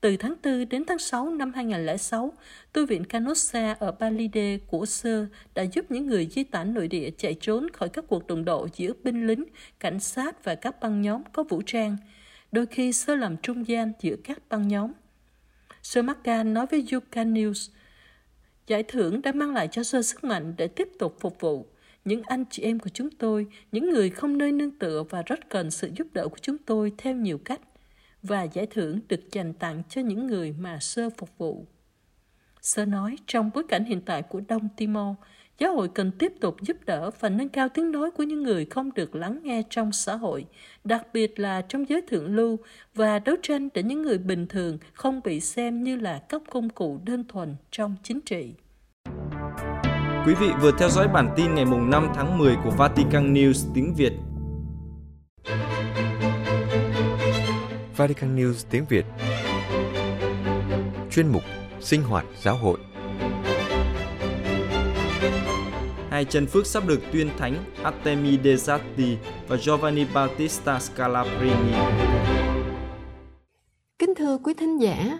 Từ 0.00 0.16
tháng 0.16 0.34
4 0.42 0.68
đến 0.68 0.84
tháng 0.86 0.98
6 0.98 1.30
năm 1.30 1.52
2006, 1.52 2.32
tu 2.72 2.86
viện 2.86 3.04
Canossa 3.04 3.76
ở 3.80 3.92
Balide 3.92 4.58
của 4.58 4.86
Sơ 4.86 5.26
đã 5.54 5.62
giúp 5.62 5.90
những 5.90 6.06
người 6.06 6.26
di 6.26 6.44
tản 6.44 6.74
nội 6.74 6.88
địa 6.88 7.10
chạy 7.18 7.34
trốn 7.34 7.66
khỏi 7.72 7.88
các 7.88 8.04
cuộc 8.08 8.26
đụng 8.26 8.44
độ 8.44 8.68
giữa 8.76 8.92
binh 9.04 9.26
lính, 9.26 9.44
cảnh 9.80 10.00
sát 10.00 10.44
và 10.44 10.54
các 10.54 10.80
băng 10.80 11.02
nhóm 11.02 11.22
có 11.32 11.42
vũ 11.42 11.62
trang. 11.66 11.96
Đôi 12.52 12.66
khi 12.66 12.92
Sơ 12.92 13.14
làm 13.14 13.36
trung 13.36 13.68
gian 13.68 13.92
giữa 14.00 14.16
các 14.24 14.38
băng 14.48 14.68
nhóm. 14.68 14.92
Sơ 15.82 16.02
Macan 16.02 16.54
nói 16.54 16.66
với 16.66 16.86
Yuka 16.92 17.24
News, 17.24 17.70
giải 18.66 18.82
thưởng 18.82 19.22
đã 19.22 19.32
mang 19.32 19.54
lại 19.54 19.68
cho 19.72 19.82
Sơ 19.82 20.02
sức 20.02 20.24
mạnh 20.24 20.54
để 20.56 20.68
tiếp 20.68 20.88
tục 20.98 21.16
phục 21.20 21.40
vụ 21.40 21.66
những 22.04 22.22
anh 22.22 22.44
chị 22.50 22.62
em 22.62 22.78
của 22.78 22.90
chúng 22.94 23.10
tôi, 23.10 23.46
những 23.72 23.90
người 23.90 24.10
không 24.10 24.38
nơi 24.38 24.52
nương 24.52 24.78
tựa 24.78 25.02
và 25.10 25.22
rất 25.22 25.48
cần 25.48 25.70
sự 25.70 25.90
giúp 25.96 26.06
đỡ 26.12 26.28
của 26.28 26.38
chúng 26.42 26.58
tôi 26.58 26.92
theo 26.98 27.14
nhiều 27.14 27.38
cách, 27.38 27.60
và 28.22 28.42
giải 28.42 28.66
thưởng 28.66 29.00
được 29.08 29.32
dành 29.32 29.52
tặng 29.52 29.82
cho 29.88 30.00
những 30.00 30.26
người 30.26 30.54
mà 30.58 30.78
sơ 30.80 31.10
phục 31.18 31.38
vụ. 31.38 31.66
Sơ 32.60 32.84
nói 32.84 33.16
trong 33.26 33.50
bối 33.54 33.64
cảnh 33.68 33.84
hiện 33.84 34.00
tại 34.00 34.22
của 34.22 34.40
Đông 34.48 34.68
Timor, 34.76 35.16
giáo 35.58 35.74
hội 35.74 35.88
cần 35.94 36.12
tiếp 36.18 36.32
tục 36.40 36.56
giúp 36.60 36.76
đỡ 36.86 37.10
và 37.20 37.28
nâng 37.28 37.48
cao 37.48 37.68
tiếng 37.68 37.92
nói 37.92 38.10
của 38.10 38.22
những 38.22 38.42
người 38.42 38.64
không 38.64 38.94
được 38.94 39.14
lắng 39.14 39.40
nghe 39.42 39.62
trong 39.70 39.92
xã 39.92 40.16
hội, 40.16 40.46
đặc 40.84 41.06
biệt 41.12 41.40
là 41.40 41.62
trong 41.62 41.88
giới 41.88 42.02
thượng 42.02 42.36
lưu 42.36 42.58
và 42.94 43.18
đấu 43.18 43.36
tranh 43.42 43.68
để 43.74 43.82
những 43.82 44.02
người 44.02 44.18
bình 44.18 44.46
thường 44.46 44.78
không 44.92 45.20
bị 45.24 45.40
xem 45.40 45.82
như 45.82 45.96
là 45.96 46.22
các 46.28 46.42
công 46.50 46.70
cụ 46.70 47.00
đơn 47.04 47.24
thuần 47.28 47.56
trong 47.70 47.96
chính 48.02 48.20
trị. 48.20 48.54
Quý 50.26 50.34
vị 50.40 50.48
vừa 50.60 50.72
theo 50.78 50.88
dõi 50.88 51.08
bản 51.08 51.34
tin 51.36 51.54
ngày 51.54 51.64
mùng 51.64 51.90
5 51.90 52.08
tháng 52.14 52.38
10 52.38 52.56
của 52.64 52.70
Vatican 52.70 53.34
News 53.34 53.70
tiếng 53.74 53.94
Việt. 53.94 54.12
Vatican 58.00 58.36
News 58.36 58.64
tiếng 58.70 58.84
Việt 58.88 59.04
Chuyên 61.10 61.28
mục 61.28 61.42
Sinh 61.80 62.02
hoạt 62.02 62.26
giáo 62.42 62.56
hội 62.56 62.78
Hai 66.10 66.24
chân 66.24 66.46
phước 66.46 66.66
sắp 66.66 66.86
được 66.86 67.00
tuyên 67.12 67.30
thánh 67.38 67.64
Artemide 67.82 68.54
Zatti 68.54 69.16
và 69.48 69.56
Giovanni 69.56 70.04
Battista 70.14 70.80
Scalabrini. 70.80 71.72
Kính 73.98 74.14
thưa 74.14 74.38
quý 74.44 74.54
thính 74.54 74.80
giả, 74.80 75.18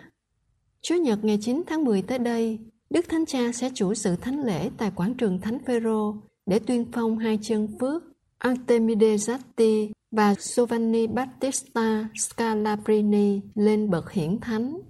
Chúa 0.83 0.97
Nhật 0.97 1.25
ngày 1.25 1.39
9 1.41 1.63
tháng 1.67 1.85
10 1.85 2.03
tới 2.03 2.19
đây, 2.19 2.59
Đức 2.91 3.09
Thánh 3.09 3.27
Cha 3.27 3.53
sẽ 3.55 3.71
chủ 3.75 3.95
sự 3.95 4.17
thánh 4.17 4.45
lễ 4.45 4.71
tại 4.79 4.93
quảng 4.95 5.15
trường 5.15 5.41
Thánh 5.41 5.59
Phêrô 5.67 6.17
để 6.47 6.59
tuyên 6.59 6.85
phong 6.93 7.19
hai 7.19 7.39
chân 7.43 7.69
phước 7.81 8.03
Artemide 8.39 9.17
Zatti 9.17 9.91
và 10.11 10.35
Giovanni 10.39 11.07
Battista 11.07 12.09
Scalabrini 12.15 13.41
lên 13.55 13.91
bậc 13.91 14.13
hiển 14.13 14.41
thánh. 14.41 14.81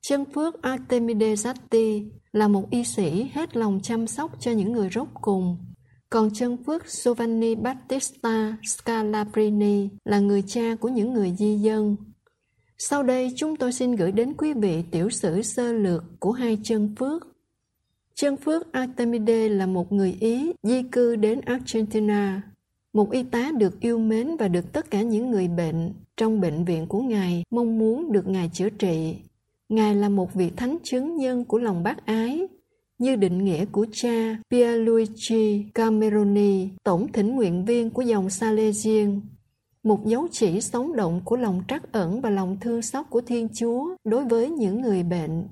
Chân 0.00 0.24
phước 0.24 0.62
Artemide 0.62 1.34
Zatti 1.34 2.10
là 2.32 2.48
một 2.48 2.70
y 2.70 2.84
sĩ 2.84 3.30
hết 3.32 3.56
lòng 3.56 3.80
chăm 3.82 4.06
sóc 4.06 4.40
cho 4.40 4.50
những 4.50 4.72
người 4.72 4.88
rốt 4.94 5.08
cùng, 5.20 5.58
còn 6.10 6.30
chân 6.34 6.64
phước 6.64 6.86
Giovanni 6.86 7.54
Battista 7.54 8.56
Scalabrini 8.62 9.88
là 10.04 10.18
người 10.18 10.42
cha 10.46 10.74
của 10.80 10.88
những 10.88 11.12
người 11.12 11.34
di 11.38 11.56
dân. 11.56 11.96
Sau 12.78 13.02
đây 13.02 13.32
chúng 13.36 13.56
tôi 13.56 13.72
xin 13.72 13.92
gửi 13.92 14.12
đến 14.12 14.34
quý 14.38 14.52
vị 14.52 14.82
tiểu 14.90 15.10
sử 15.10 15.42
sơ 15.42 15.72
lược 15.72 16.04
của 16.20 16.32
hai 16.32 16.58
chân 16.62 16.94
phước. 16.98 17.22
Chân 18.14 18.36
phước 18.36 18.72
Artemide 18.72 19.48
là 19.48 19.66
một 19.66 19.92
người 19.92 20.16
Ý 20.20 20.52
di 20.62 20.82
cư 20.82 21.16
đến 21.16 21.40
Argentina. 21.40 22.53
Một 22.94 23.10
y 23.10 23.22
tá 23.22 23.50
được 23.58 23.80
yêu 23.80 23.98
mến 23.98 24.36
và 24.36 24.48
được 24.48 24.72
tất 24.72 24.90
cả 24.90 25.02
những 25.02 25.30
người 25.30 25.48
bệnh 25.48 25.92
trong 26.16 26.40
bệnh 26.40 26.64
viện 26.64 26.86
của 26.86 27.00
Ngài 27.00 27.44
mong 27.50 27.78
muốn 27.78 28.12
được 28.12 28.28
Ngài 28.28 28.50
chữa 28.52 28.70
trị. 28.70 29.16
Ngài 29.68 29.94
là 29.94 30.08
một 30.08 30.34
vị 30.34 30.50
thánh 30.56 30.76
chứng 30.82 31.16
nhân 31.16 31.44
của 31.44 31.58
lòng 31.58 31.82
bác 31.82 32.06
ái, 32.06 32.46
như 32.98 33.16
định 33.16 33.44
nghĩa 33.44 33.64
của 33.64 33.86
cha 33.92 34.38
Pierluigi 34.50 35.64
Cameroni, 35.74 36.68
tổng 36.84 37.12
thỉnh 37.12 37.36
nguyện 37.36 37.64
viên 37.64 37.90
của 37.90 38.02
dòng 38.02 38.30
Salesian 38.30 39.20
một 39.84 40.06
dấu 40.06 40.28
chỉ 40.30 40.60
sống 40.60 40.96
động 40.96 41.20
của 41.24 41.36
lòng 41.36 41.62
trắc 41.68 41.92
ẩn 41.92 42.20
và 42.20 42.30
lòng 42.30 42.56
thương 42.60 42.82
xót 42.82 43.06
của 43.10 43.20
Thiên 43.20 43.48
Chúa 43.54 43.96
đối 44.04 44.24
với 44.24 44.50
những 44.50 44.80
người 44.80 45.02
bệnh. 45.02 45.48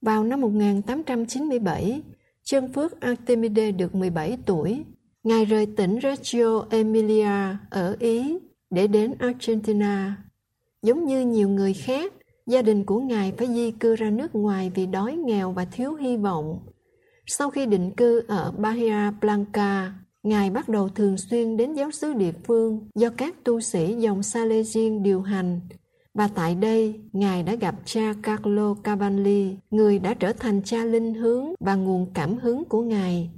Vào 0.00 0.24
năm 0.24 0.40
1897, 0.40 2.02
chân 2.42 2.72
phước 2.72 3.00
Artemide 3.00 3.72
được 3.72 3.94
17 3.94 4.38
tuổi. 4.46 4.84
Ngài 5.24 5.44
rời 5.44 5.66
tỉnh 5.66 5.98
Reggio 6.02 6.66
Emilia 6.70 7.56
ở 7.70 7.96
Ý 7.98 8.38
để 8.70 8.86
đến 8.86 9.14
Argentina. 9.18 10.16
Giống 10.82 11.04
như 11.04 11.26
nhiều 11.26 11.48
người 11.48 11.74
khác, 11.74 12.12
gia 12.46 12.62
đình 12.62 12.84
của 12.84 13.00
Ngài 13.00 13.32
phải 13.32 13.46
di 13.46 13.70
cư 13.70 13.96
ra 13.96 14.10
nước 14.10 14.34
ngoài 14.34 14.72
vì 14.74 14.86
đói 14.86 15.16
nghèo 15.16 15.52
và 15.52 15.64
thiếu 15.64 15.94
hy 15.94 16.16
vọng. 16.16 16.58
Sau 17.26 17.50
khi 17.50 17.66
định 17.66 17.90
cư 17.96 18.22
ở 18.28 18.52
Bahia 18.58 19.10
Blanca, 19.20 19.92
Ngài 20.22 20.50
bắt 20.50 20.68
đầu 20.68 20.88
thường 20.88 21.16
xuyên 21.18 21.56
đến 21.56 21.72
giáo 21.74 21.90
xứ 21.90 22.12
địa 22.12 22.32
phương 22.44 22.88
do 22.94 23.10
các 23.16 23.44
tu 23.44 23.60
sĩ 23.60 23.94
dòng 23.94 24.22
Salesian 24.22 25.02
điều 25.02 25.22
hành. 25.22 25.60
Và 26.14 26.28
tại 26.34 26.54
đây, 26.54 27.00
Ngài 27.12 27.42
đã 27.42 27.54
gặp 27.54 27.74
cha 27.84 28.14
Carlo 28.22 28.74
Cavalli, 28.74 29.56
người 29.70 29.98
đã 29.98 30.14
trở 30.14 30.32
thành 30.32 30.62
cha 30.64 30.84
linh 30.84 31.14
hướng 31.14 31.44
và 31.60 31.74
nguồn 31.74 32.06
cảm 32.14 32.38
hứng 32.38 32.64
của 32.64 32.82
Ngài. 32.82 33.30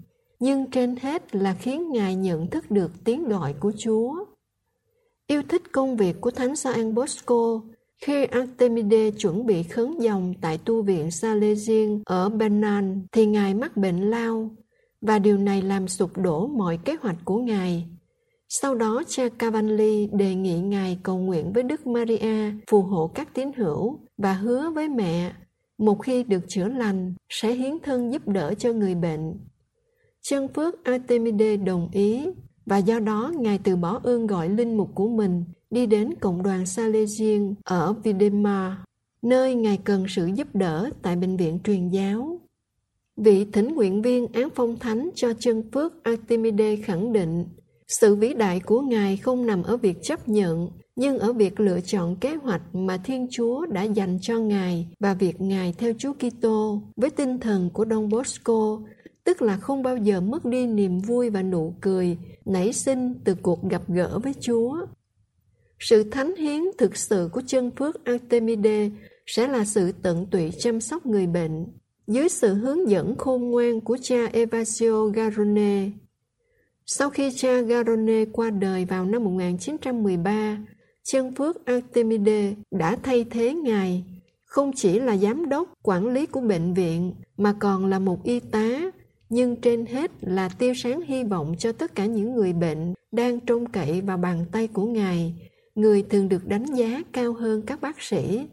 Nhưng 0.45 0.71
trên 0.71 0.97
hết 0.97 1.35
là 1.35 1.55
khiến 1.55 1.93
Ngài 1.93 2.15
nhận 2.15 2.47
thức 2.47 2.71
được 2.71 2.91
tiếng 3.05 3.29
gọi 3.29 3.53
của 3.61 3.73
Chúa. 3.79 4.25
Yêu 5.27 5.43
thích 5.49 5.63
công 5.73 5.97
việc 5.97 6.21
của 6.21 6.31
Thánh 6.31 6.57
Gioan 6.57 6.95
Bosco, 6.95 7.61
khi 8.05 8.25
Artemide 8.25 9.11
chuẩn 9.11 9.47
bị 9.47 9.63
khấn 9.63 10.01
dòng 10.01 10.35
tại 10.41 10.59
tu 10.59 10.83
viện 10.83 11.11
Salesian 11.11 12.03
ở 12.05 12.29
Benan 12.29 13.07
thì 13.13 13.27
Ngài 13.27 13.55
mắc 13.55 13.77
bệnh 13.77 14.11
lao 14.11 14.51
và 15.01 15.19
điều 15.19 15.39
này 15.39 15.63
làm 15.63 15.89
sụp 15.89 16.17
đổ 16.17 16.47
mọi 16.47 16.79
kế 16.85 16.97
hoạch 17.01 17.17
của 17.25 17.39
Ngài. 17.39 17.89
Sau 18.49 18.75
đó 18.75 19.03
cha 19.09 19.29
Cavalli 19.29 20.09
đề 20.13 20.35
nghị 20.35 20.61
Ngài 20.61 20.99
cầu 21.03 21.19
nguyện 21.19 21.53
với 21.53 21.63
Đức 21.63 21.87
Maria 21.87 22.51
phù 22.71 22.83
hộ 22.83 23.11
các 23.15 23.35
tín 23.35 23.53
hữu 23.57 23.99
và 24.19 24.33
hứa 24.33 24.71
với 24.71 24.89
mẹ 24.89 25.33
một 25.79 25.95
khi 25.95 26.25
được 26.25 26.43
chữa 26.49 26.69
lành 26.69 27.15
sẽ 27.29 27.53
hiến 27.53 27.79
thân 27.83 28.13
giúp 28.13 28.29
đỡ 28.29 28.55
cho 28.55 28.73
người 28.73 28.95
bệnh. 28.95 29.35
Chân 30.23 30.49
phước 30.49 30.85
Artemide 30.85 31.57
đồng 31.57 31.89
ý 31.93 32.27
và 32.67 32.77
do 32.77 32.99
đó 32.99 33.33
Ngài 33.39 33.59
từ 33.59 33.77
bỏ 33.77 34.01
ơn 34.03 34.27
gọi 34.27 34.49
linh 34.49 34.77
mục 34.77 34.91
của 34.95 35.09
mình 35.09 35.45
đi 35.71 35.87
đến 35.87 36.15
cộng 36.21 36.43
đoàn 36.43 36.67
Salesian 36.67 37.55
ở 37.65 37.93
Videma, 37.93 38.85
nơi 39.23 39.55
Ngài 39.55 39.77
cần 39.77 40.05
sự 40.09 40.27
giúp 40.27 40.49
đỡ 40.55 40.91
tại 41.03 41.17
bệnh 41.17 41.37
viện 41.37 41.59
truyền 41.65 41.89
giáo. 41.89 42.41
Vị 43.17 43.47
thỉnh 43.53 43.75
nguyện 43.75 44.03
viên 44.03 44.33
án 44.33 44.49
phong 44.55 44.79
thánh 44.79 45.11
cho 45.15 45.33
chân 45.39 45.71
phước 45.73 46.03
Artemide 46.03 46.77
khẳng 46.77 47.13
định 47.13 47.45
sự 47.89 48.15
vĩ 48.15 48.35
đại 48.35 48.61
của 48.61 48.81
Ngài 48.81 49.17
không 49.17 49.47
nằm 49.47 49.63
ở 49.63 49.77
việc 49.77 49.97
chấp 50.03 50.29
nhận, 50.29 50.71
nhưng 50.97 51.19
ở 51.19 51.33
việc 51.33 51.61
lựa 51.61 51.81
chọn 51.81 52.17
kế 52.17 52.35
hoạch 52.35 52.63
mà 52.75 52.97
Thiên 52.97 53.27
Chúa 53.31 53.67
đã 53.67 53.83
dành 53.83 54.19
cho 54.23 54.39
Ngài 54.39 54.89
và 55.01 55.15
việc 55.15 55.41
Ngài 55.41 55.75
theo 55.79 55.93
Chúa 55.99 56.13
Kitô 56.13 56.83
với 56.97 57.11
tinh 57.11 57.39
thần 57.39 57.71
của 57.73 57.85
Don 57.91 58.09
Bosco, 58.09 58.79
tức 59.25 59.43
là 59.43 59.57
không 59.57 59.83
bao 59.83 59.97
giờ 59.97 60.21
mất 60.21 60.45
đi 60.45 60.67
niềm 60.67 60.99
vui 60.99 61.31
và 61.31 61.43
nụ 61.43 61.75
cười 61.81 62.19
nảy 62.45 62.73
sinh 62.73 63.15
từ 63.25 63.35
cuộc 63.35 63.69
gặp 63.71 63.83
gỡ 63.89 64.19
với 64.19 64.35
Chúa. 64.41 64.87
Sự 65.79 66.11
thánh 66.11 66.37
hiến 66.37 66.63
thực 66.79 66.97
sự 66.97 67.29
của 67.33 67.43
chân 67.47 67.71
phước 67.71 68.05
Artemide 68.05 68.91
sẽ 69.27 69.49
là 69.49 69.65
sự 69.65 69.93
tận 70.03 70.27
tụy 70.31 70.51
chăm 70.59 70.81
sóc 70.81 71.07
người 71.07 71.27
bệnh 71.27 71.67
dưới 72.07 72.29
sự 72.29 72.55
hướng 72.55 72.91
dẫn 72.91 73.15
khôn 73.19 73.51
ngoan 73.51 73.81
của 73.81 73.99
cha 74.03 74.27
Evasio 74.33 75.07
Garone. 75.07 75.91
Sau 76.87 77.11
khi 77.11 77.31
cha 77.37 77.61
Garone 77.61 78.25
qua 78.33 78.51
đời 78.51 78.85
vào 78.85 79.05
năm 79.05 79.25
1913, 79.25 80.59
chân 81.03 81.35
phước 81.35 81.67
Artemide 81.67 82.55
đã 82.71 82.97
thay 83.03 83.25
thế 83.31 83.55
ngài, 83.55 84.05
không 84.45 84.73
chỉ 84.73 85.01
là 85.01 85.17
giám 85.17 85.49
đốc, 85.49 85.69
quản 85.83 86.09
lý 86.09 86.27
của 86.27 86.41
bệnh 86.41 86.75
viện, 86.75 87.15
mà 87.37 87.55
còn 87.61 87.87
là 87.87 87.99
một 87.99 88.25
y 88.25 88.41
tá, 88.41 88.91
nhưng 89.33 89.57
trên 89.57 89.87
hết 89.87 90.11
là 90.21 90.49
tiêu 90.49 90.75
sáng 90.75 91.01
hy 91.01 91.25
vọng 91.25 91.55
cho 91.59 91.73
tất 91.73 91.95
cả 91.95 92.07
những 92.07 92.35
người 92.35 92.53
bệnh 92.53 92.95
đang 93.13 93.41
trông 93.41 93.67
cậy 93.67 94.01
vào 94.01 94.17
bàn 94.17 94.45
tay 94.53 94.69
của 94.69 94.87
ngài, 94.87 95.35
người 95.75 96.03
thường 96.03 96.29
được 96.29 96.47
đánh 96.47 96.65
giá 96.65 97.03
cao 97.13 97.33
hơn 97.33 97.63
các 97.67 97.81
bác 97.81 98.03
sĩ. 98.03 98.47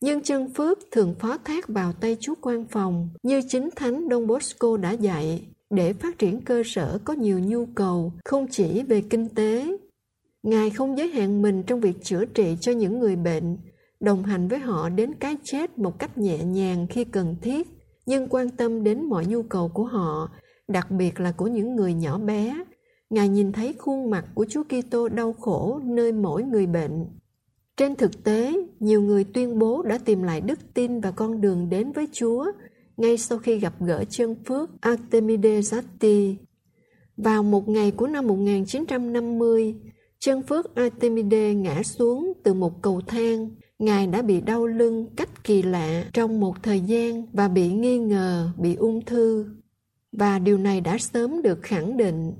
Nhưng 0.00 0.22
chân 0.22 0.54
phước 0.54 0.78
thường 0.90 1.14
phó 1.18 1.38
thác 1.38 1.68
vào 1.68 1.92
tay 1.92 2.16
chú 2.20 2.34
quan 2.40 2.64
phòng 2.64 3.08
như 3.22 3.40
chính 3.48 3.70
thánh 3.76 4.08
Don 4.10 4.26
Bosco 4.26 4.76
đã 4.76 4.90
dạy 4.90 5.42
để 5.70 5.92
phát 5.92 6.18
triển 6.18 6.40
cơ 6.40 6.62
sở 6.66 6.98
có 7.04 7.12
nhiều 7.12 7.38
nhu 7.38 7.66
cầu 7.66 8.12
không 8.24 8.46
chỉ 8.50 8.82
về 8.82 9.02
kinh 9.10 9.28
tế. 9.28 9.76
Ngài 10.42 10.70
không 10.70 10.98
giới 10.98 11.08
hạn 11.08 11.42
mình 11.42 11.62
trong 11.62 11.80
việc 11.80 12.02
chữa 12.02 12.24
trị 12.24 12.56
cho 12.60 12.72
những 12.72 12.98
người 12.98 13.16
bệnh, 13.16 13.58
đồng 14.00 14.22
hành 14.22 14.48
với 14.48 14.58
họ 14.58 14.88
đến 14.88 15.14
cái 15.14 15.36
chết 15.44 15.78
một 15.78 15.98
cách 15.98 16.18
nhẹ 16.18 16.44
nhàng 16.44 16.86
khi 16.90 17.04
cần 17.04 17.36
thiết, 17.42 17.81
nhưng 18.06 18.28
quan 18.28 18.48
tâm 18.48 18.84
đến 18.84 19.04
mọi 19.04 19.26
nhu 19.26 19.42
cầu 19.42 19.68
của 19.68 19.84
họ, 19.84 20.30
đặc 20.68 20.90
biệt 20.90 21.20
là 21.20 21.32
của 21.32 21.46
những 21.46 21.76
người 21.76 21.94
nhỏ 21.94 22.18
bé. 22.18 22.64
Ngài 23.10 23.28
nhìn 23.28 23.52
thấy 23.52 23.74
khuôn 23.78 24.10
mặt 24.10 24.24
của 24.34 24.46
Chúa 24.48 24.62
Kitô 24.64 25.08
đau 25.08 25.32
khổ 25.32 25.80
nơi 25.84 26.12
mỗi 26.12 26.42
người 26.42 26.66
bệnh 26.66 27.06
trên 27.76 27.96
thực 27.96 28.24
tế, 28.24 28.52
nhiều 28.80 29.02
người 29.02 29.24
tuyên 29.24 29.58
bố 29.58 29.82
đã 29.82 29.98
tìm 29.98 30.22
lại 30.22 30.40
đức 30.40 30.58
tin 30.74 31.00
và 31.00 31.10
con 31.10 31.40
đường 31.40 31.70
đến 31.70 31.92
với 31.92 32.08
Chúa 32.12 32.46
ngay 32.96 33.18
sau 33.18 33.38
khi 33.38 33.58
gặp 33.58 33.74
gỡ 33.80 34.04
chân 34.10 34.36
phước 34.44 34.70
Artemide 34.80 35.60
Zatti. 35.60 36.34
Vào 37.16 37.42
một 37.42 37.68
ngày 37.68 37.90
của 37.90 38.06
năm 38.06 38.26
1950, 38.26 39.74
chân 40.18 40.42
phước 40.42 40.74
Artemide 40.74 41.54
ngã 41.54 41.82
xuống 41.82 42.32
từ 42.44 42.54
một 42.54 42.82
cầu 42.82 43.00
thang. 43.06 43.50
Ngài 43.78 44.06
đã 44.06 44.22
bị 44.22 44.40
đau 44.40 44.66
lưng 44.66 45.06
cách 45.16 45.44
kỳ 45.44 45.62
lạ 45.62 46.04
trong 46.12 46.40
một 46.40 46.62
thời 46.62 46.80
gian 46.80 47.26
và 47.32 47.48
bị 47.48 47.72
nghi 47.72 47.98
ngờ 47.98 48.50
bị 48.58 48.74
ung 48.74 49.04
thư. 49.04 49.46
Và 50.12 50.38
điều 50.38 50.58
này 50.58 50.80
đã 50.80 50.98
sớm 50.98 51.42
được 51.42 51.58
khẳng 51.62 51.96
định. 51.96 52.32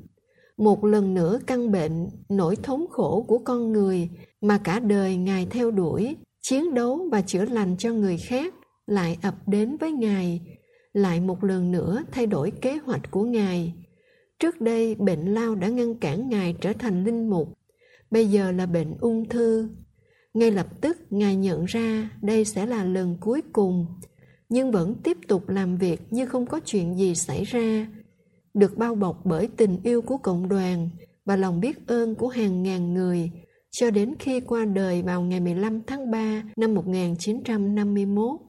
Một 0.56 0.84
lần 0.84 1.14
nữa 1.14 1.38
căn 1.46 1.72
bệnh, 1.72 2.08
nỗi 2.28 2.56
thống 2.56 2.86
khổ 2.90 3.24
của 3.28 3.38
con 3.38 3.72
người 3.72 4.08
mà 4.40 4.58
cả 4.58 4.80
đời 4.80 5.16
Ngài 5.16 5.46
theo 5.50 5.70
đuổi, 5.70 6.16
chiến 6.40 6.74
đấu 6.74 7.08
và 7.12 7.22
chữa 7.22 7.44
lành 7.44 7.76
cho 7.78 7.92
người 7.92 8.16
khác 8.16 8.54
lại 8.86 9.18
ập 9.22 9.34
đến 9.46 9.76
với 9.76 9.92
Ngài, 9.92 10.40
lại 10.92 11.20
một 11.20 11.44
lần 11.44 11.72
nữa 11.72 12.02
thay 12.12 12.26
đổi 12.26 12.50
kế 12.50 12.76
hoạch 12.76 13.10
của 13.10 13.24
Ngài. 13.24 13.74
Trước 14.38 14.60
đây 14.60 14.94
bệnh 14.94 15.34
lao 15.34 15.54
đã 15.54 15.68
ngăn 15.68 15.94
cản 15.94 16.28
Ngài 16.28 16.54
trở 16.60 16.72
thành 16.72 17.04
linh 17.04 17.30
mục, 17.30 17.48
bây 18.10 18.26
giờ 18.26 18.52
là 18.52 18.66
bệnh 18.66 18.94
ung 19.00 19.28
thư. 19.28 19.68
Ngay 20.34 20.50
lập 20.50 20.66
tức 20.80 20.98
Ngài 21.10 21.36
nhận 21.36 21.64
ra 21.64 22.10
đây 22.22 22.44
sẽ 22.44 22.66
là 22.66 22.84
lần 22.84 23.16
cuối 23.20 23.42
cùng, 23.52 23.86
nhưng 24.48 24.72
vẫn 24.72 24.94
tiếp 25.02 25.18
tục 25.28 25.48
làm 25.48 25.76
việc 25.76 26.00
như 26.10 26.26
không 26.26 26.46
có 26.46 26.60
chuyện 26.64 26.98
gì 26.98 27.14
xảy 27.14 27.44
ra. 27.44 27.86
Được 28.54 28.76
bao 28.76 28.94
bọc 28.94 29.26
bởi 29.26 29.48
tình 29.56 29.78
yêu 29.82 30.02
của 30.02 30.16
cộng 30.16 30.48
đoàn 30.48 30.88
và 31.24 31.36
lòng 31.36 31.60
biết 31.60 31.86
ơn 31.86 32.14
của 32.14 32.28
hàng 32.28 32.62
ngàn 32.62 32.94
người, 32.94 33.30
cho 33.70 33.90
đến 33.90 34.14
khi 34.18 34.40
qua 34.40 34.64
đời 34.64 35.02
vào 35.02 35.22
ngày 35.22 35.40
15 35.40 35.82
tháng 35.86 36.10
3 36.10 36.42
năm 36.56 36.74
1951. 36.74 38.40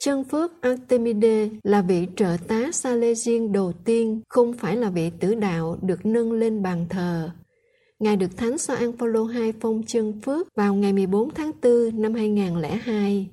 Chân 0.00 0.24
phước 0.24 0.62
Artemide 0.62 1.48
là 1.62 1.82
vị 1.82 2.06
trợ 2.16 2.36
tá 2.48 2.70
Salesian 2.72 3.52
đầu 3.52 3.72
tiên, 3.84 4.20
không 4.28 4.52
phải 4.52 4.76
là 4.76 4.90
vị 4.90 5.10
tử 5.20 5.34
đạo 5.34 5.78
được 5.82 6.06
nâng 6.06 6.32
lên 6.32 6.62
bàn 6.62 6.86
thờ. 6.88 7.30
Ngài 7.98 8.16
được 8.16 8.36
Thánh 8.36 8.58
Gioan 8.58 8.96
Phaolô 8.96 9.28
II 9.28 9.52
phong 9.60 9.82
chân 9.86 10.20
phước 10.20 10.48
vào 10.54 10.74
ngày 10.74 10.92
14 10.92 11.34
tháng 11.34 11.52
4 11.62 12.02
năm 12.02 12.14
2002. 12.14 13.28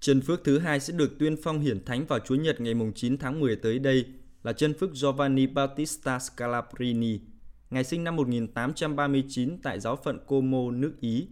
Chân 0.00 0.20
phước 0.20 0.44
thứ 0.44 0.58
hai 0.58 0.80
sẽ 0.80 0.92
được 0.92 1.18
tuyên 1.18 1.36
phong 1.42 1.60
hiển 1.60 1.84
thánh 1.84 2.06
vào 2.06 2.18
Chúa 2.18 2.34
Nhật 2.34 2.60
ngày 2.60 2.74
9 2.94 3.18
tháng 3.18 3.40
10 3.40 3.56
tới 3.56 3.78
đây 3.78 4.04
là 4.42 4.52
chân 4.52 4.74
phước 4.74 4.90
Giovanni 4.94 5.46
Battista 5.46 6.18
Scalabrini, 6.18 7.20
ngày 7.70 7.84
sinh 7.84 8.04
năm 8.04 8.16
1839 8.16 9.58
tại 9.62 9.80
giáo 9.80 9.96
phận 9.96 10.18
Como, 10.26 10.70
nước 10.70 10.92
Ý. 11.00 11.28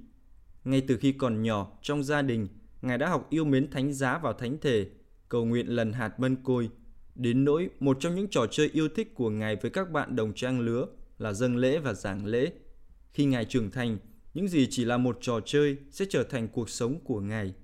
Ngay 0.64 0.82
từ 0.88 0.96
khi 0.96 1.12
còn 1.12 1.42
nhỏ, 1.42 1.78
trong 1.82 2.04
gia 2.04 2.22
đình, 2.22 2.48
Ngài 2.82 2.98
đã 2.98 3.08
học 3.08 3.26
yêu 3.30 3.44
mến 3.44 3.70
thánh 3.70 3.92
giá 3.92 4.18
vào 4.18 4.32
thánh 4.32 4.58
thể, 4.60 4.86
cầu 5.28 5.44
nguyện 5.44 5.66
lần 5.68 5.92
hạt 5.92 6.20
mân 6.20 6.36
côi. 6.36 6.70
Đến 7.14 7.44
nỗi, 7.44 7.68
một 7.80 7.96
trong 8.00 8.14
những 8.14 8.28
trò 8.30 8.46
chơi 8.50 8.70
yêu 8.72 8.88
thích 8.88 9.14
của 9.14 9.30
Ngài 9.30 9.56
với 9.56 9.70
các 9.70 9.90
bạn 9.90 10.16
đồng 10.16 10.32
trang 10.34 10.60
lứa 10.60 10.86
là 11.18 11.32
dâng 11.32 11.56
lễ 11.56 11.78
và 11.78 11.92
giảng 11.92 12.26
lễ. 12.26 12.52
Khi 13.16 13.24
Ngài 13.24 13.44
trưởng 13.44 13.70
thành, 13.70 13.98
những 14.34 14.48
gì 14.48 14.66
chỉ 14.70 14.84
là 14.84 14.96
một 14.96 15.18
trò 15.20 15.40
chơi 15.40 15.76
sẽ 15.90 16.04
trở 16.10 16.22
thành 16.22 16.48
cuộc 16.48 16.70
sống 16.70 17.00
của 17.04 17.20
Ngài. 17.20 17.54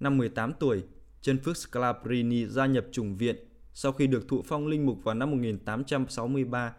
Năm 0.00 0.18
18 0.18 0.52
tuổi, 0.60 0.82
chân 1.20 1.38
phước 1.38 1.56
Scalabrini 1.56 2.46
gia 2.46 2.66
nhập 2.66 2.86
chủng 2.92 3.16
viện 3.16 3.36
sau 3.74 3.92
khi 3.92 4.06
được 4.06 4.28
thụ 4.28 4.42
phong 4.42 4.66
linh 4.66 4.86
mục 4.86 5.04
vào 5.04 5.14
năm 5.14 5.30
1863 5.30 6.74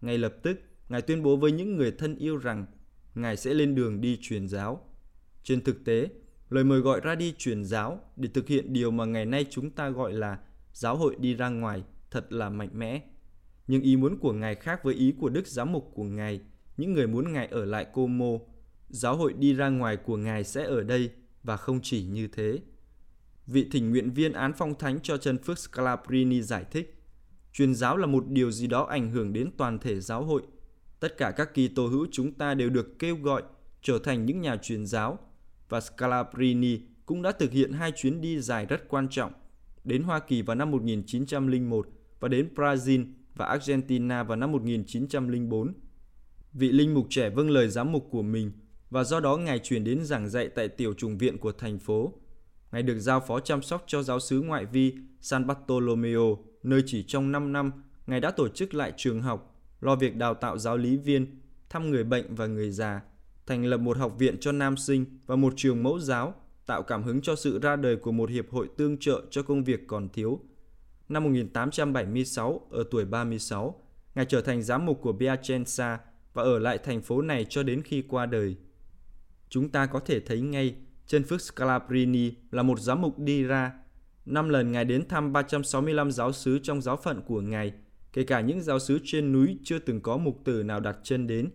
ngay 0.00 0.18
lập 0.18 0.34
tức, 0.42 0.60
Ngài 0.88 1.02
tuyên 1.02 1.22
bố 1.22 1.36
với 1.36 1.52
những 1.52 1.76
người 1.76 1.92
thân 1.92 2.16
yêu 2.16 2.36
rằng 2.36 2.66
Ngài 3.14 3.36
sẽ 3.36 3.54
lên 3.54 3.74
đường 3.74 4.00
đi 4.00 4.18
truyền 4.20 4.48
giáo. 4.48 4.88
Trên 5.42 5.60
thực 5.64 5.84
tế, 5.84 6.08
lời 6.50 6.64
mời 6.64 6.80
gọi 6.80 7.00
ra 7.00 7.14
đi 7.14 7.34
truyền 7.38 7.64
giáo 7.64 8.00
để 8.16 8.28
thực 8.34 8.48
hiện 8.48 8.72
điều 8.72 8.90
mà 8.90 9.04
ngày 9.04 9.26
nay 9.26 9.46
chúng 9.50 9.70
ta 9.70 9.88
gọi 9.88 10.12
là 10.12 10.38
giáo 10.72 10.96
hội 10.96 11.16
đi 11.18 11.34
ra 11.34 11.48
ngoài 11.48 11.82
thật 12.10 12.32
là 12.32 12.50
mạnh 12.50 12.70
mẽ. 12.72 13.02
Nhưng 13.66 13.82
ý 13.82 13.96
muốn 13.96 14.18
của 14.18 14.32
Ngài 14.32 14.54
khác 14.54 14.84
với 14.84 14.94
ý 14.94 15.14
của 15.20 15.28
Đức 15.28 15.46
Giám 15.46 15.72
mục 15.72 15.90
của 15.94 16.04
Ngài, 16.04 16.40
những 16.80 16.92
người 16.92 17.06
muốn 17.06 17.32
Ngài 17.32 17.46
ở 17.46 17.64
lại 17.64 17.84
Como. 17.84 18.38
Giáo 18.88 19.16
hội 19.16 19.32
đi 19.32 19.52
ra 19.52 19.68
ngoài 19.68 19.96
của 19.96 20.16
Ngài 20.16 20.44
sẽ 20.44 20.64
ở 20.64 20.82
đây 20.82 21.10
và 21.42 21.56
không 21.56 21.80
chỉ 21.82 22.02
như 22.02 22.28
thế. 22.28 22.58
Vị 23.46 23.68
thỉnh 23.72 23.90
nguyện 23.90 24.10
viên 24.10 24.32
án 24.32 24.52
phong 24.58 24.74
thánh 24.78 25.00
cho 25.00 25.16
chân 25.16 25.38
Phước 25.38 25.58
Scalabrini 25.58 26.42
giải 26.42 26.64
thích, 26.70 27.00
Truyền 27.52 27.74
giáo 27.74 27.96
là 27.96 28.06
một 28.06 28.24
điều 28.28 28.50
gì 28.50 28.66
đó 28.66 28.84
ảnh 28.84 29.10
hưởng 29.10 29.32
đến 29.32 29.50
toàn 29.56 29.78
thể 29.78 30.00
giáo 30.00 30.24
hội. 30.24 30.42
Tất 31.00 31.16
cả 31.16 31.30
các 31.30 31.54
kỳ 31.54 31.68
tô 31.68 31.86
hữu 31.86 32.06
chúng 32.12 32.32
ta 32.32 32.54
đều 32.54 32.70
được 32.70 32.98
kêu 32.98 33.16
gọi 33.16 33.42
trở 33.82 33.98
thành 34.04 34.26
những 34.26 34.40
nhà 34.40 34.56
truyền 34.56 34.86
giáo 34.86 35.18
và 35.68 35.80
Scalabrini 35.80 36.80
cũng 37.06 37.22
đã 37.22 37.32
thực 37.32 37.52
hiện 37.52 37.72
hai 37.72 37.92
chuyến 37.96 38.20
đi 38.20 38.40
dài 38.40 38.66
rất 38.66 38.88
quan 38.88 39.08
trọng, 39.08 39.32
đến 39.84 40.02
Hoa 40.02 40.20
Kỳ 40.20 40.42
vào 40.42 40.56
năm 40.56 40.70
1901 40.70 41.88
và 42.20 42.28
đến 42.28 42.48
Brazil 42.54 43.06
và 43.34 43.46
Argentina 43.46 44.22
vào 44.22 44.36
năm 44.36 44.52
1904. 44.52 45.74
Vị 46.52 46.72
linh 46.72 46.94
mục 46.94 47.06
trẻ 47.10 47.30
vâng 47.30 47.50
lời 47.50 47.68
giám 47.68 47.92
mục 47.92 48.08
của 48.10 48.22
mình 48.22 48.52
và 48.90 49.04
do 49.04 49.20
đó 49.20 49.36
Ngài 49.36 49.58
chuyển 49.58 49.84
đến 49.84 50.04
giảng 50.04 50.28
dạy 50.28 50.48
tại 50.48 50.68
tiểu 50.68 50.94
trùng 50.94 51.18
viện 51.18 51.38
của 51.38 51.52
thành 51.52 51.78
phố. 51.78 52.12
Ngài 52.72 52.82
được 52.82 52.98
giao 52.98 53.20
phó 53.20 53.40
chăm 53.40 53.62
sóc 53.62 53.84
cho 53.86 54.02
giáo 54.02 54.20
sứ 54.20 54.40
ngoại 54.40 54.66
vi 54.66 54.94
San 55.20 55.46
Bartolomeo, 55.46 56.38
nơi 56.62 56.82
chỉ 56.86 57.02
trong 57.02 57.32
5 57.32 57.52
năm 57.52 57.72
Ngài 58.06 58.20
đã 58.20 58.30
tổ 58.30 58.48
chức 58.48 58.74
lại 58.74 58.92
trường 58.96 59.22
học, 59.22 59.60
lo 59.80 59.96
việc 59.96 60.16
đào 60.16 60.34
tạo 60.34 60.58
giáo 60.58 60.76
lý 60.76 60.96
viên, 60.96 61.40
thăm 61.68 61.90
người 61.90 62.04
bệnh 62.04 62.34
và 62.34 62.46
người 62.46 62.70
già, 62.70 63.00
thành 63.46 63.64
lập 63.64 63.80
một 63.80 63.96
học 63.96 64.14
viện 64.18 64.36
cho 64.40 64.52
nam 64.52 64.76
sinh 64.76 65.04
và 65.26 65.36
một 65.36 65.52
trường 65.56 65.82
mẫu 65.82 65.98
giáo, 65.98 66.34
tạo 66.66 66.82
cảm 66.82 67.02
hứng 67.02 67.20
cho 67.20 67.36
sự 67.36 67.58
ra 67.58 67.76
đời 67.76 67.96
của 67.96 68.12
một 68.12 68.30
hiệp 68.30 68.50
hội 68.50 68.68
tương 68.76 68.98
trợ 68.98 69.22
cho 69.30 69.42
công 69.42 69.64
việc 69.64 69.80
còn 69.86 70.08
thiếu. 70.08 70.40
Năm 71.08 71.24
1876, 71.24 72.60
ở 72.70 72.84
tuổi 72.90 73.04
36, 73.04 73.82
Ngài 74.14 74.24
trở 74.24 74.42
thành 74.42 74.62
giám 74.62 74.86
mục 74.86 75.00
của 75.02 75.12
Piacenza 75.12 75.98
và 76.34 76.42
ở 76.42 76.58
lại 76.58 76.78
thành 76.78 77.02
phố 77.02 77.22
này 77.22 77.46
cho 77.48 77.62
đến 77.62 77.82
khi 77.82 78.02
qua 78.08 78.26
đời. 78.26 78.56
Chúng 79.48 79.68
ta 79.68 79.86
có 79.86 80.00
thể 80.00 80.20
thấy 80.20 80.40
ngay 80.40 80.74
trên 81.06 81.24
phước 81.24 81.40
Scalabrini 81.40 82.32
là 82.50 82.62
một 82.62 82.80
giám 82.80 83.00
mục 83.00 83.18
đi 83.18 83.42
ra. 83.42 83.72
Năm 84.26 84.48
lần 84.48 84.72
Ngài 84.72 84.84
đến 84.84 85.08
thăm 85.08 85.32
365 85.32 86.10
giáo 86.10 86.32
sứ 86.32 86.58
trong 86.58 86.82
giáo 86.82 86.96
phận 86.96 87.22
của 87.22 87.40
Ngài, 87.40 87.72
kể 88.12 88.24
cả 88.24 88.40
những 88.40 88.60
giáo 88.62 88.78
sứ 88.78 88.98
trên 89.04 89.32
núi 89.32 89.58
chưa 89.64 89.78
từng 89.78 90.00
có 90.00 90.16
mục 90.16 90.40
tử 90.44 90.62
nào 90.62 90.80
đặt 90.80 90.96
chân 91.02 91.26
đến. 91.26 91.50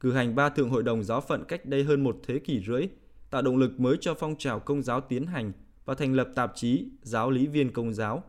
Cử 0.00 0.12
hành 0.12 0.34
ba 0.34 0.48
thượng 0.48 0.70
hội 0.70 0.82
đồng 0.82 1.04
giáo 1.04 1.20
phận 1.20 1.44
cách 1.44 1.66
đây 1.66 1.84
hơn 1.84 2.04
một 2.04 2.16
thế 2.26 2.38
kỷ 2.38 2.60
rưỡi, 2.60 2.88
tạo 3.30 3.42
động 3.42 3.56
lực 3.56 3.80
mới 3.80 3.96
cho 4.00 4.14
phong 4.14 4.36
trào 4.38 4.60
công 4.60 4.82
giáo 4.82 5.00
tiến 5.00 5.26
hành 5.26 5.52
và 5.84 5.94
thành 5.94 6.12
lập 6.12 6.28
tạp 6.34 6.52
chí 6.54 6.88
Giáo 7.02 7.30
lý 7.30 7.46
viên 7.46 7.72
công 7.72 7.94
giáo. 7.94 8.24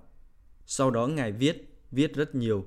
Sau 0.66 0.92
đó 0.92 1.08
Ngài 1.08 1.32
viết, 1.32 1.74
viết 1.92 2.16
rất 2.16 2.36
nhiều, 2.36 2.66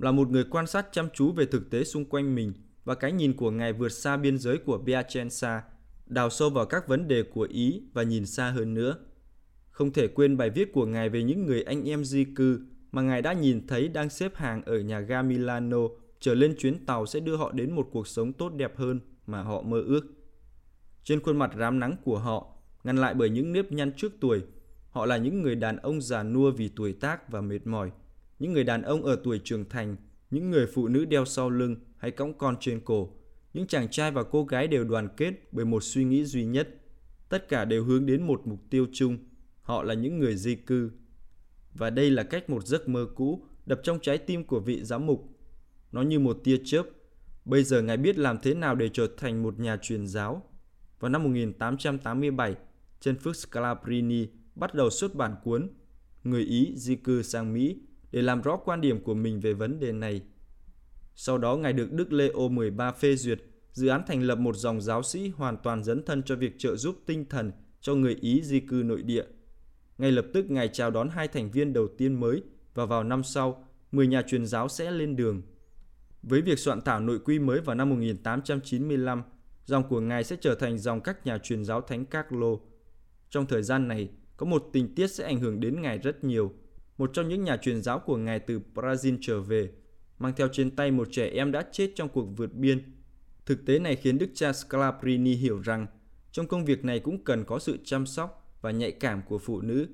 là 0.00 0.12
một 0.12 0.30
người 0.30 0.44
quan 0.50 0.66
sát 0.66 0.86
chăm 0.92 1.08
chú 1.14 1.32
về 1.32 1.46
thực 1.46 1.70
tế 1.70 1.84
xung 1.84 2.04
quanh 2.04 2.34
mình 2.34 2.52
và 2.84 2.94
cái 2.94 3.12
nhìn 3.12 3.36
của 3.36 3.50
Ngài 3.50 3.72
vượt 3.72 3.88
xa 3.88 4.16
biên 4.16 4.38
giới 4.38 4.58
của 4.58 4.82
Piacenza 4.86 5.60
đào 6.06 6.30
sâu 6.30 6.50
vào 6.50 6.66
các 6.66 6.88
vấn 6.88 7.08
đề 7.08 7.22
của 7.22 7.48
Ý 7.50 7.82
và 7.92 8.02
nhìn 8.02 8.26
xa 8.26 8.50
hơn 8.50 8.74
nữa. 8.74 8.96
Không 9.70 9.92
thể 9.92 10.08
quên 10.08 10.36
bài 10.36 10.50
viết 10.50 10.72
của 10.72 10.86
Ngài 10.86 11.08
về 11.08 11.22
những 11.22 11.46
người 11.46 11.62
anh 11.62 11.88
em 11.88 12.04
di 12.04 12.24
cư 12.24 12.60
mà 12.92 13.02
Ngài 13.02 13.22
đã 13.22 13.32
nhìn 13.32 13.66
thấy 13.66 13.88
đang 13.88 14.10
xếp 14.10 14.36
hàng 14.36 14.62
ở 14.64 14.78
nhà 14.78 15.00
ga 15.00 15.22
Milano 15.22 15.78
trở 16.20 16.34
lên 16.34 16.54
chuyến 16.58 16.86
tàu 16.86 17.06
sẽ 17.06 17.20
đưa 17.20 17.36
họ 17.36 17.52
đến 17.52 17.72
một 17.72 17.88
cuộc 17.92 18.08
sống 18.08 18.32
tốt 18.32 18.48
đẹp 18.48 18.76
hơn 18.76 19.00
mà 19.26 19.42
họ 19.42 19.62
mơ 19.62 19.82
ước. 19.86 20.00
Trên 21.04 21.20
khuôn 21.20 21.38
mặt 21.38 21.50
rám 21.58 21.78
nắng 21.78 21.96
của 22.04 22.18
họ, 22.18 22.46
ngăn 22.84 22.96
lại 22.96 23.14
bởi 23.14 23.30
những 23.30 23.52
nếp 23.52 23.72
nhăn 23.72 23.92
trước 23.92 24.12
tuổi, 24.20 24.42
họ 24.90 25.06
là 25.06 25.16
những 25.16 25.42
người 25.42 25.54
đàn 25.54 25.76
ông 25.76 26.00
già 26.00 26.22
nua 26.22 26.50
vì 26.50 26.68
tuổi 26.68 26.92
tác 26.92 27.28
và 27.28 27.40
mệt 27.40 27.66
mỏi, 27.66 27.90
những 28.40 28.52
người 28.52 28.64
đàn 28.64 28.82
ông 28.82 29.04
ở 29.04 29.20
tuổi 29.24 29.40
trưởng 29.44 29.68
thành, 29.68 29.96
những 30.30 30.50
người 30.50 30.66
phụ 30.66 30.88
nữ 30.88 31.04
đeo 31.04 31.24
sau 31.24 31.50
lưng 31.50 31.76
hay 31.96 32.10
cõng 32.10 32.38
con 32.38 32.56
trên 32.60 32.80
cổ, 32.80 33.12
những 33.54 33.66
chàng 33.66 33.88
trai 33.90 34.10
và 34.10 34.22
cô 34.22 34.44
gái 34.44 34.68
đều 34.68 34.84
đoàn 34.84 35.08
kết 35.16 35.34
bởi 35.52 35.64
một 35.64 35.82
suy 35.82 36.04
nghĩ 36.04 36.24
duy 36.24 36.44
nhất. 36.44 36.68
Tất 37.28 37.48
cả 37.48 37.64
đều 37.64 37.84
hướng 37.84 38.06
đến 38.06 38.22
một 38.22 38.42
mục 38.44 38.60
tiêu 38.70 38.86
chung. 38.92 39.18
Họ 39.62 39.82
là 39.82 39.94
những 39.94 40.18
người 40.18 40.36
di 40.36 40.54
cư. 40.54 40.90
Và 41.74 41.90
đây 41.90 42.10
là 42.10 42.22
cách 42.22 42.50
một 42.50 42.66
giấc 42.66 42.88
mơ 42.88 43.06
cũ 43.14 43.44
đập 43.66 43.80
trong 43.82 44.00
trái 44.00 44.18
tim 44.18 44.44
của 44.44 44.60
vị 44.60 44.84
giám 44.84 45.06
mục. 45.06 45.38
Nó 45.92 46.02
như 46.02 46.18
một 46.18 46.40
tia 46.44 46.60
chớp. 46.64 46.82
Bây 47.44 47.64
giờ 47.64 47.82
ngài 47.82 47.96
biết 47.96 48.18
làm 48.18 48.38
thế 48.42 48.54
nào 48.54 48.74
để 48.74 48.88
trở 48.92 49.08
thành 49.16 49.42
một 49.42 49.58
nhà 49.58 49.76
truyền 49.82 50.06
giáo. 50.06 50.42
Vào 51.00 51.08
năm 51.08 51.22
1887, 51.22 52.54
chân 53.00 53.16
phước 53.16 53.36
Scalabrini 53.36 54.26
bắt 54.54 54.74
đầu 54.74 54.90
xuất 54.90 55.14
bản 55.14 55.36
cuốn 55.44 55.68
Người 56.24 56.42
Ý 56.42 56.72
di 56.76 56.96
cư 56.96 57.22
sang 57.22 57.52
Mỹ 57.52 57.76
để 58.12 58.22
làm 58.22 58.42
rõ 58.42 58.56
quan 58.56 58.80
điểm 58.80 59.04
của 59.04 59.14
mình 59.14 59.40
về 59.40 59.52
vấn 59.52 59.80
đề 59.80 59.92
này. 59.92 60.22
Sau 61.14 61.38
đó 61.38 61.56
Ngài 61.56 61.72
được 61.72 61.92
Đức 61.92 62.12
Leo 62.12 62.48
13 62.48 62.92
phê 62.92 63.16
duyệt 63.16 63.40
dự 63.72 63.88
án 63.88 64.02
thành 64.06 64.22
lập 64.22 64.38
một 64.38 64.56
dòng 64.56 64.80
giáo 64.80 65.02
sĩ 65.02 65.28
hoàn 65.28 65.56
toàn 65.56 65.84
dấn 65.84 66.02
thân 66.02 66.22
cho 66.22 66.36
việc 66.36 66.54
trợ 66.58 66.76
giúp 66.76 66.96
tinh 67.06 67.24
thần 67.28 67.52
cho 67.80 67.94
người 67.94 68.16
Ý 68.20 68.42
di 68.42 68.60
cư 68.60 68.82
nội 68.84 69.02
địa. 69.02 69.24
Ngay 69.98 70.12
lập 70.12 70.26
tức 70.34 70.50
Ngài 70.50 70.68
chào 70.68 70.90
đón 70.90 71.08
hai 71.08 71.28
thành 71.28 71.50
viên 71.50 71.72
đầu 71.72 71.88
tiên 71.98 72.20
mới 72.20 72.42
và 72.74 72.86
vào 72.86 73.04
năm 73.04 73.24
sau, 73.24 73.68
10 73.92 74.06
nhà 74.06 74.22
truyền 74.22 74.46
giáo 74.46 74.68
sẽ 74.68 74.90
lên 74.90 75.16
đường. 75.16 75.42
Với 76.22 76.42
việc 76.42 76.58
soạn 76.58 76.80
thảo 76.80 77.00
nội 77.00 77.18
quy 77.18 77.38
mới 77.38 77.60
vào 77.60 77.76
năm 77.76 77.90
1895, 77.90 79.22
dòng 79.64 79.88
của 79.88 80.00
Ngài 80.00 80.24
sẽ 80.24 80.36
trở 80.40 80.54
thành 80.54 80.78
dòng 80.78 81.00
các 81.00 81.26
nhà 81.26 81.38
truyền 81.38 81.64
giáo 81.64 81.80
Thánh 81.80 82.04
Carlo. 82.04 82.56
Trong 83.30 83.46
thời 83.46 83.62
gian 83.62 83.88
này, 83.88 84.08
có 84.36 84.46
một 84.46 84.68
tình 84.72 84.94
tiết 84.94 85.06
sẽ 85.06 85.24
ảnh 85.24 85.40
hưởng 85.40 85.60
đến 85.60 85.82
Ngài 85.82 85.98
rất 85.98 86.24
nhiều. 86.24 86.52
Một 87.00 87.10
trong 87.12 87.28
những 87.28 87.44
nhà 87.44 87.56
truyền 87.56 87.82
giáo 87.82 87.98
của 87.98 88.16
Ngài 88.16 88.38
từ 88.38 88.60
Brazil 88.74 89.18
trở 89.20 89.40
về 89.40 89.70
mang 90.18 90.32
theo 90.36 90.48
trên 90.52 90.70
tay 90.70 90.90
một 90.90 91.08
trẻ 91.10 91.28
em 91.28 91.52
đã 91.52 91.64
chết 91.72 91.92
trong 91.94 92.08
cuộc 92.08 92.26
vượt 92.36 92.54
biên. 92.54 92.82
Thực 93.46 93.66
tế 93.66 93.78
này 93.78 93.96
khiến 93.96 94.18
đức 94.18 94.30
cha 94.34 94.52
Scalabrini 94.52 95.34
hiểu 95.34 95.60
rằng 95.60 95.86
trong 96.32 96.46
công 96.46 96.64
việc 96.64 96.84
này 96.84 97.00
cũng 97.00 97.24
cần 97.24 97.44
có 97.44 97.58
sự 97.58 97.78
chăm 97.84 98.06
sóc 98.06 98.56
và 98.60 98.70
nhạy 98.70 98.92
cảm 98.92 99.22
của 99.28 99.38
phụ 99.38 99.60
nữ. 99.60 99.86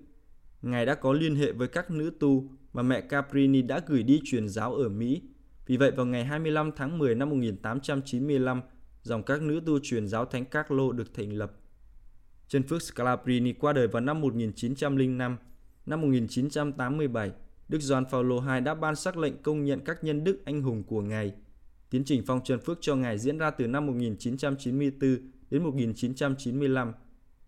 Ngài 0.62 0.86
đã 0.86 0.94
có 0.94 1.12
liên 1.12 1.36
hệ 1.36 1.52
với 1.52 1.68
các 1.68 1.90
nữ 1.90 2.12
tu 2.20 2.50
mà 2.72 2.82
mẹ 2.82 3.00
Caprini 3.00 3.62
đã 3.62 3.80
gửi 3.86 4.02
đi 4.02 4.20
truyền 4.24 4.48
giáo 4.48 4.74
ở 4.74 4.88
Mỹ. 4.88 5.22
Vì 5.66 5.76
vậy 5.76 5.90
vào 5.90 6.06
ngày 6.06 6.24
25 6.24 6.70
tháng 6.76 6.98
10 6.98 7.14
năm 7.14 7.30
1895, 7.30 8.62
dòng 9.02 9.22
các 9.22 9.42
nữ 9.42 9.60
tu 9.66 9.78
truyền 9.82 10.08
giáo 10.08 10.24
Thánh 10.24 10.44
Carlo 10.44 10.92
được 10.92 11.14
thành 11.14 11.32
lập. 11.32 11.52
Chân 12.48 12.62
Phước 12.62 12.82
Scalabrini 12.82 13.52
qua 13.52 13.72
đời 13.72 13.88
vào 13.88 14.00
năm 14.00 14.20
1905. 14.20 15.36
Năm 15.86 16.00
1987, 16.00 17.30
Đức 17.68 17.78
Gioan 17.80 18.04
Phaolô 18.04 18.40
II 18.40 18.60
đã 18.60 18.74
ban 18.74 18.96
sắc 18.96 19.16
lệnh 19.16 19.42
công 19.42 19.64
nhận 19.64 19.80
các 19.84 20.04
nhân 20.04 20.24
đức 20.24 20.42
anh 20.44 20.62
hùng 20.62 20.82
của 20.82 21.00
Ngài. 21.00 21.32
Tiến 21.90 22.02
trình 22.04 22.22
phong 22.26 22.40
trần 22.44 22.60
phước 22.60 22.78
cho 22.80 22.96
Ngài 22.96 23.18
diễn 23.18 23.38
ra 23.38 23.50
từ 23.50 23.66
năm 23.66 23.86
1994 23.86 25.18
đến 25.50 25.62
1995. 25.62 26.92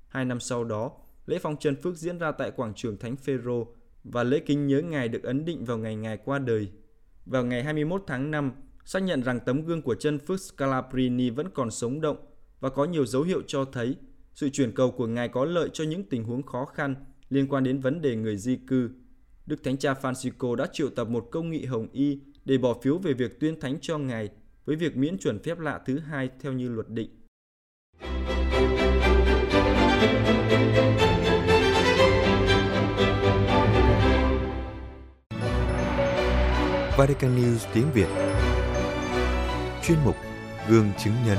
Hai 0.08 0.24
năm 0.24 0.40
sau 0.40 0.64
đó, 0.64 0.92
lễ 1.26 1.38
phong 1.42 1.56
trần 1.56 1.76
phước 1.76 1.96
diễn 1.96 2.18
ra 2.18 2.32
tại 2.32 2.50
quảng 2.50 2.74
trường 2.74 2.96
Thánh 2.96 3.16
Phêrô 3.16 3.66
và 4.04 4.22
lễ 4.22 4.40
kính 4.46 4.66
nhớ 4.66 4.80
Ngài 4.80 5.08
được 5.08 5.22
ấn 5.22 5.44
định 5.44 5.64
vào 5.64 5.78
ngày 5.78 5.96
Ngài 5.96 6.16
qua 6.16 6.38
đời. 6.38 6.68
Vào 7.26 7.44
ngày 7.44 7.64
21 7.64 8.04
tháng 8.06 8.30
5, 8.30 8.52
xác 8.84 9.02
nhận 9.02 9.22
rằng 9.22 9.40
tấm 9.40 9.64
gương 9.64 9.82
của 9.82 9.94
chân 9.94 10.18
phước 10.18 10.40
Scalabrini 10.40 11.30
vẫn 11.30 11.50
còn 11.54 11.70
sống 11.70 12.00
động 12.00 12.16
và 12.60 12.70
có 12.70 12.84
nhiều 12.84 13.06
dấu 13.06 13.22
hiệu 13.22 13.42
cho 13.46 13.64
thấy 13.64 13.96
sự 14.34 14.48
chuyển 14.48 14.72
cầu 14.74 14.90
của 14.90 15.06
Ngài 15.06 15.28
có 15.28 15.44
lợi 15.44 15.68
cho 15.72 15.84
những 15.84 16.04
tình 16.04 16.24
huống 16.24 16.42
khó 16.42 16.64
khăn 16.64 16.94
liên 17.30 17.48
quan 17.48 17.64
đến 17.64 17.80
vấn 17.80 18.00
đề 18.00 18.16
người 18.16 18.36
di 18.36 18.56
cư, 18.56 18.90
Đức 19.46 19.64
Thánh 19.64 19.76
Cha 19.76 19.94
Francisco 19.94 20.54
đã 20.54 20.66
triệu 20.72 20.90
tập 20.90 21.08
một 21.08 21.28
công 21.30 21.50
nghị 21.50 21.64
hồng 21.64 21.88
y 21.92 22.20
để 22.44 22.58
bỏ 22.58 22.74
phiếu 22.82 22.98
về 22.98 23.12
việc 23.12 23.40
tuyên 23.40 23.60
thánh 23.60 23.78
cho 23.80 23.98
Ngài 23.98 24.28
với 24.64 24.76
việc 24.76 24.96
miễn 24.96 25.18
chuẩn 25.18 25.38
phép 25.38 25.58
lạ 25.58 25.80
thứ 25.86 25.98
hai 25.98 26.30
theo 26.40 26.52
như 26.52 26.68
luật 26.68 26.88
định. 26.88 27.10
Vatican 36.98 37.36
News 37.36 37.66
tiếng 37.74 37.92
Việt 37.94 38.08
Chuyên 39.82 39.98
mục 40.04 40.16
Gương 40.68 40.90
chứng 40.98 41.14
nhân 41.26 41.38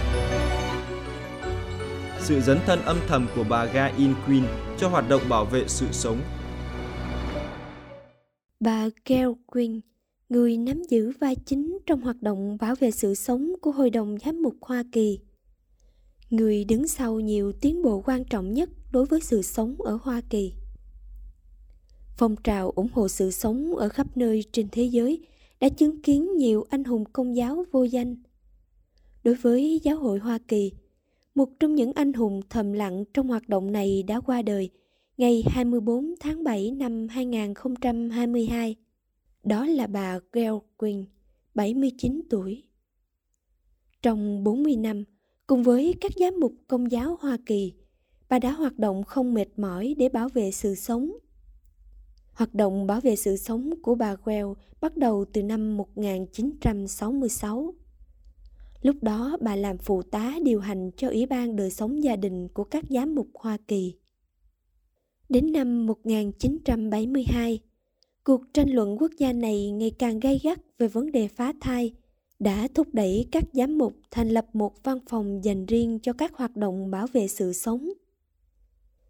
sự 2.30 2.42
dấn 2.42 2.58
thân 2.66 2.82
âm 2.82 2.98
thầm 3.08 3.28
của 3.36 3.44
bà 3.50 3.66
Ga 3.66 3.86
In 3.86 4.14
Queen 4.28 4.44
cho 4.78 4.90
hoạt 4.90 5.10
động 5.10 5.22
bảo 5.30 5.46
vệ 5.46 5.64
sự 5.68 5.86
sống 5.92 6.22
Bà 8.60 8.90
Gail 9.06 9.28
Queen, 9.46 9.82
người 10.30 10.58
nắm 10.58 10.84
giữ 10.90 11.12
vai 11.20 11.36
chính 11.36 11.78
trong 11.86 12.02
hoạt 12.02 12.22
động 12.22 12.58
bảo 12.62 12.76
vệ 12.76 12.92
sự 12.92 13.16
sống 13.16 13.54
của 13.62 13.72
Hội 13.72 13.90
đồng 13.90 14.18
Giám 14.26 14.42
mục 14.42 14.54
Hoa 14.62 14.84
Kỳ. 14.92 15.20
Người 16.30 16.64
đứng 16.64 16.88
sau 16.88 17.20
nhiều 17.20 17.52
tiến 17.52 17.84
bộ 17.84 18.04
quan 18.06 18.24
trọng 18.24 18.54
nhất 18.54 18.70
đối 18.92 19.06
với 19.06 19.22
sự 19.22 19.42
sống 19.42 19.82
ở 19.82 20.00
Hoa 20.02 20.22
Kỳ. 20.30 20.54
Phong 22.18 22.36
trào 22.44 22.70
ủng 22.70 22.90
hộ 22.94 23.08
sự 23.08 23.32
sống 23.32 23.76
ở 23.76 23.90
khắp 23.90 24.18
nơi 24.18 24.44
trên 24.52 24.68
thế 24.72 24.84
giới 24.84 25.26
đã 25.60 25.70
chứng 25.70 26.02
kiến 26.02 26.38
nhiều 26.38 26.66
anh 26.70 26.84
hùng 26.84 27.06
công 27.14 27.36
giáo 27.36 27.66
vô 27.72 27.84
danh. 27.84 28.16
Đối 29.24 29.36
với 29.36 29.80
giáo 29.84 29.98
hội 29.98 30.20
Hoa 30.20 30.40
Kỳ, 30.48 30.72
một 31.40 31.60
trong 31.60 31.76
những 31.76 31.94
anh 31.94 32.14
hùng 32.14 32.42
thầm 32.50 32.74
lặng 32.74 33.04
trong 33.14 33.28
hoạt 33.28 33.50
động 33.50 33.72
này 33.72 34.04
đã 34.04 34.20
qua 34.20 34.42
đời 34.42 34.70
ngày 35.18 35.44
24 35.48 36.14
tháng 36.20 36.44
7 36.44 36.72
năm 36.72 37.08
2022. 37.08 38.76
Đó 39.44 39.66
là 39.66 39.88
bà 39.88 40.20
Gail 40.32 40.54
Quinn, 40.78 41.06
79 41.56 42.22
tuổi. 42.30 42.64
Trong 44.02 44.44
40 44.44 44.76
năm, 44.76 45.04
cùng 45.48 45.64
với 45.64 45.96
các 46.02 46.12
giám 46.16 46.40
mục 46.40 46.54
công 46.68 46.92
giáo 46.92 47.18
Hoa 47.22 47.38
Kỳ, 47.46 47.74
bà 48.30 48.40
đã 48.40 48.52
hoạt 48.52 48.80
động 48.80 49.04
không 49.04 49.34
mệt 49.34 49.60
mỏi 49.60 49.96
để 49.98 50.10
bảo 50.10 50.30
vệ 50.30 50.52
sự 50.52 50.76
sống. 50.76 51.12
Hoạt 52.34 52.54
động 52.54 52.88
bảo 52.88 53.02
vệ 53.02 53.16
sự 53.16 53.38
sống 53.38 53.74
của 53.82 53.96
bà 53.96 54.16
Well 54.16 54.54
bắt 54.82 54.98
đầu 54.98 55.26
từ 55.34 55.44
năm 55.44 55.78
1966. 55.78 57.74
Lúc 58.82 58.96
đó 59.02 59.38
bà 59.42 59.56
làm 59.56 59.78
phụ 59.78 60.02
tá 60.02 60.36
điều 60.44 60.60
hành 60.60 60.92
cho 60.98 61.10
Ủy 61.10 61.26
ban 61.26 61.56
đời 61.56 61.72
sống 61.72 62.04
gia 62.04 62.16
đình 62.16 62.48
của 62.48 62.64
các 62.64 62.84
giám 62.90 63.16
mục 63.16 63.28
Hoa 63.34 63.58
Kỳ. 63.68 63.94
Đến 65.30 65.52
năm 65.52 65.86
1972, 65.86 67.60
cuộc 68.24 68.42
tranh 68.54 68.70
luận 68.70 68.98
quốc 69.00 69.12
gia 69.18 69.34
này 69.34 69.72
ngày 69.72 69.92
càng 70.00 70.20
gay 70.20 70.40
gắt 70.44 70.60
về 70.78 70.88
vấn 70.88 71.12
đề 71.12 71.28
phá 71.28 71.54
thai 71.62 71.94
đã 72.40 72.68
thúc 72.74 72.88
đẩy 72.94 73.28
các 73.32 73.44
giám 73.54 73.78
mục 73.78 73.94
thành 74.12 74.30
lập 74.30 74.46
một 74.54 74.84
văn 74.84 75.00
phòng 75.10 75.44
dành 75.44 75.66
riêng 75.66 76.00
cho 76.04 76.14
các 76.14 76.34
hoạt 76.36 76.56
động 76.56 76.92
bảo 76.92 77.08
vệ 77.14 77.28
sự 77.28 77.54
sống. 77.54 77.90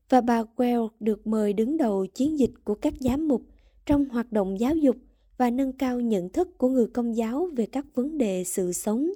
Và 0.09 0.21
bà 0.21 0.43
Well 0.55 0.89
được 0.99 1.27
mời 1.27 1.53
đứng 1.53 1.77
đầu 1.77 2.05
chiến 2.05 2.39
dịch 2.39 2.51
của 2.63 2.75
các 2.75 2.93
giám 2.99 3.27
mục 3.27 3.41
trong 3.85 4.09
hoạt 4.09 4.31
động 4.31 4.59
giáo 4.59 4.75
dục 4.75 4.95
và 5.37 5.49
nâng 5.49 5.73
cao 5.73 5.99
nhận 5.99 6.29
thức 6.29 6.57
của 6.57 6.69
người 6.69 6.87
công 6.87 7.15
giáo 7.15 7.49
về 7.55 7.65
các 7.65 7.85
vấn 7.95 8.17
đề 8.17 8.43
sự 8.43 8.73
sống. 8.73 9.09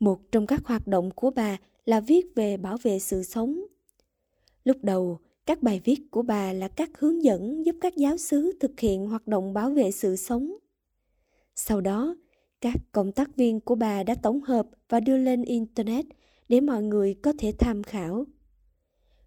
Một 0.00 0.32
trong 0.32 0.46
các 0.46 0.60
hoạt 0.64 0.86
động 0.86 1.10
của 1.10 1.30
bà 1.30 1.56
là 1.84 2.00
viết 2.00 2.26
về 2.34 2.56
bảo 2.56 2.76
vệ 2.82 2.98
sự 2.98 3.22
sống. 3.22 3.60
Lúc 4.64 4.76
đầu, 4.82 5.18
các 5.46 5.62
bài 5.62 5.80
viết 5.84 6.10
của 6.10 6.22
bà 6.22 6.52
là 6.52 6.68
các 6.68 6.90
hướng 6.98 7.22
dẫn 7.24 7.66
giúp 7.66 7.76
các 7.80 7.96
giáo 7.96 8.16
sứ 8.16 8.52
thực 8.60 8.80
hiện 8.80 9.06
hoạt 9.06 9.26
động 9.26 9.54
bảo 9.54 9.70
vệ 9.70 9.90
sự 9.90 10.16
sống. 10.16 10.52
Sau 11.54 11.80
đó, 11.80 12.16
các 12.60 12.74
cộng 12.92 13.12
tác 13.12 13.36
viên 13.36 13.60
của 13.60 13.74
bà 13.74 14.02
đã 14.02 14.14
tổng 14.14 14.40
hợp 14.40 14.66
và 14.88 15.00
đưa 15.00 15.16
lên 15.16 15.42
Internet 15.42 16.06
để 16.48 16.60
mọi 16.60 16.82
người 16.82 17.14
có 17.14 17.32
thể 17.38 17.52
tham 17.58 17.82
khảo. 17.82 18.24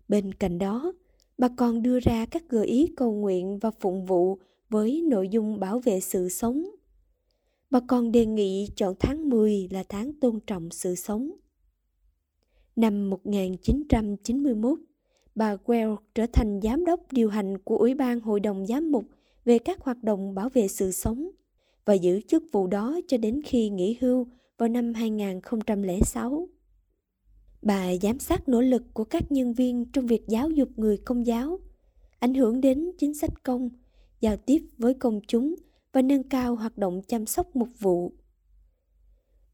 Bên 0.08 0.34
cạnh 0.34 0.58
đó, 0.58 0.94
bà 1.38 1.50
còn 1.58 1.84
đưa 1.84 2.00
ra 2.00 2.26
các 2.26 2.44
gợi 2.50 2.68
ý 2.68 2.94
cầu 2.96 3.14
nguyện 3.14 3.60
và 3.60 3.72
phụng 3.80 4.06
vụ 4.06 4.40
với 4.70 5.02
nội 5.02 5.30
dung 5.30 5.60
bảo 5.60 5.80
vệ 5.80 6.00
sự 6.00 6.30
sống. 6.30 6.66
Bà 7.72 7.80
còn 7.88 8.12
đề 8.12 8.26
nghị 8.26 8.68
chọn 8.76 8.96
tháng 9.00 9.30
10 9.30 9.68
là 9.72 9.84
tháng 9.90 10.14
tôn 10.14 10.40
trọng 10.48 10.70
sự 10.72 10.96
sống. 10.96 11.32
Năm 12.76 13.10
1991, 13.10 14.80
bà 15.36 15.56
Well 15.56 15.96
trở 16.16 16.26
thành 16.34 16.60
giám 16.64 16.86
đốc 16.86 17.00
điều 17.12 17.30
hành 17.30 17.58
của 17.58 17.78
Ủy 17.78 17.96
ban 17.96 18.20
Hội 18.20 18.40
đồng 18.40 18.66
Giám 18.66 18.92
mục 18.92 19.06
về 19.46 19.60
các 19.60 19.80
hoạt 19.80 20.04
động 20.04 20.36
bảo 20.36 20.50
vệ 20.50 20.68
sự 20.68 20.92
sống 20.92 21.30
và 21.86 21.94
giữ 21.94 22.22
chức 22.28 22.44
vụ 22.52 22.68
đó 22.68 23.00
cho 23.08 23.18
đến 23.18 23.42
khi 23.46 23.70
nghỉ 23.70 23.98
hưu 24.02 24.28
vào 24.58 24.70
năm 24.70 24.94
2006. 24.94 26.48
Bà 27.62 27.96
giám 28.02 28.20
sát 28.20 28.50
nỗ 28.50 28.62
lực 28.62 28.84
của 28.94 29.04
các 29.04 29.32
nhân 29.32 29.54
viên 29.54 29.86
trong 29.86 30.08
việc 30.08 30.28
giáo 30.28 30.50
dục 30.50 30.70
người 30.76 30.98
công 30.98 31.26
giáo, 31.26 31.60
ảnh 32.20 32.34
hưởng 32.34 32.62
đến 32.62 32.92
chính 32.98 33.14
sách 33.14 33.44
công, 33.44 33.70
giao 34.20 34.38
tiếp 34.38 34.62
với 34.78 34.94
công 34.94 35.20
chúng 35.28 35.56
và 35.94 36.02
nâng 36.02 36.24
cao 36.24 36.56
hoạt 36.56 36.78
động 36.78 37.02
chăm 37.08 37.26
sóc 37.26 37.56
mục 37.56 37.70
vụ. 37.80 38.14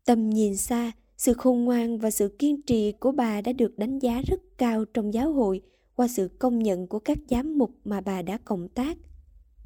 Tầm 0.05 0.29
nhìn 0.29 0.57
xa, 0.57 0.91
sự 1.17 1.33
khôn 1.33 1.63
ngoan 1.63 1.97
và 1.97 2.11
sự 2.11 2.35
kiên 2.39 2.61
trì 2.61 2.91
của 2.91 3.11
bà 3.11 3.41
đã 3.41 3.53
được 3.53 3.77
đánh 3.77 3.99
giá 3.99 4.21
rất 4.27 4.39
cao 4.57 4.85
trong 4.85 5.13
giáo 5.13 5.33
hội 5.33 5.61
qua 5.95 6.07
sự 6.07 6.27
công 6.39 6.59
nhận 6.59 6.87
của 6.87 6.99
các 6.99 7.17
giám 7.29 7.57
mục 7.57 7.71
mà 7.83 8.01
bà 8.01 8.21
đã 8.21 8.37
cộng 8.37 8.67
tác. 8.69 8.97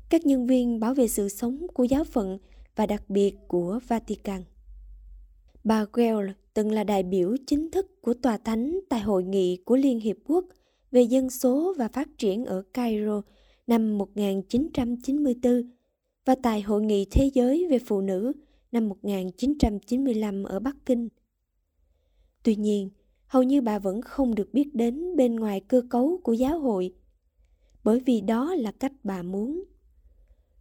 Các 0.09 0.25
nhân 0.25 0.47
viên 0.47 0.79
bảo 0.79 0.93
vệ 0.93 1.07
sự 1.07 1.29
sống 1.29 1.67
của 1.73 1.83
giáo 1.83 2.03
phận 2.03 2.37
và 2.75 2.85
đặc 2.85 3.09
biệt 3.09 3.35
của 3.47 3.79
Vatican. 3.87 4.43
Bà 5.63 5.85
Well 5.93 6.29
từng 6.53 6.71
là 6.71 6.83
đại 6.83 7.03
biểu 7.03 7.35
chính 7.47 7.71
thức 7.71 8.01
của 8.01 8.13
Tòa 8.13 8.37
Thánh 8.37 8.79
tại 8.89 8.99
Hội 8.99 9.23
nghị 9.23 9.57
của 9.65 9.75
Liên 9.75 9.99
Hiệp 9.99 10.17
Quốc 10.25 10.45
về 10.91 11.01
dân 11.01 11.29
số 11.29 11.73
và 11.77 11.87
phát 11.87 12.17
triển 12.17 12.45
ở 12.45 12.63
Cairo 12.73 13.21
năm 13.67 13.97
1994 13.97 15.71
và 16.25 16.35
tại 16.43 16.61
Hội 16.61 16.81
nghị 16.81 17.05
Thế 17.11 17.29
giới 17.33 17.67
về 17.69 17.79
Phụ 17.79 18.01
nữ 18.01 18.33
năm 18.71 18.89
1995 18.89 20.43
ở 20.43 20.59
Bắc 20.59 20.75
Kinh. 20.85 21.09
Tuy 22.43 22.55
nhiên, 22.55 22.89
hầu 23.27 23.43
như 23.43 23.61
bà 23.61 23.79
vẫn 23.79 24.01
không 24.01 24.35
được 24.35 24.53
biết 24.53 24.75
đến 24.75 25.15
bên 25.15 25.35
ngoài 25.35 25.61
cơ 25.67 25.81
cấu 25.89 26.19
của 26.23 26.33
giáo 26.33 26.59
hội, 26.59 26.93
bởi 27.83 27.99
vì 27.99 28.21
đó 28.21 28.55
là 28.55 28.71
cách 28.71 28.93
bà 29.03 29.23
muốn. 29.23 29.63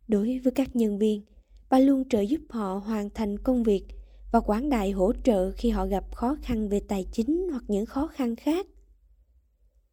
Đối 0.09 0.39
với 0.39 0.53
các 0.53 0.77
nhân 0.77 0.99
viên, 0.99 1.23
bà 1.71 1.79
luôn 1.79 2.09
trợ 2.09 2.21
giúp 2.21 2.41
họ 2.49 2.83
hoàn 2.87 3.11
thành 3.11 3.39
công 3.39 3.63
việc 3.63 3.87
và 4.33 4.41
quảng 4.41 4.69
đại 4.69 4.91
hỗ 4.91 5.13
trợ 5.25 5.51
khi 5.51 5.71
họ 5.71 5.87
gặp 5.87 6.17
khó 6.17 6.37
khăn 6.43 6.69
về 6.69 6.81
tài 6.89 7.07
chính 7.13 7.49
hoặc 7.51 7.65
những 7.69 7.87
khó 7.87 8.07
khăn 8.07 8.37
khác. 8.37 8.67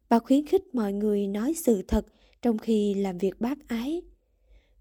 Bà 0.08 0.18
khuyến 0.18 0.46
khích 0.46 0.74
mọi 0.74 0.92
người 0.92 1.26
nói 1.26 1.54
sự 1.54 1.82
thật 1.88 2.06
trong 2.42 2.58
khi 2.58 2.94
làm 2.94 3.18
việc 3.18 3.40
bác 3.40 3.68
ái, 3.68 4.02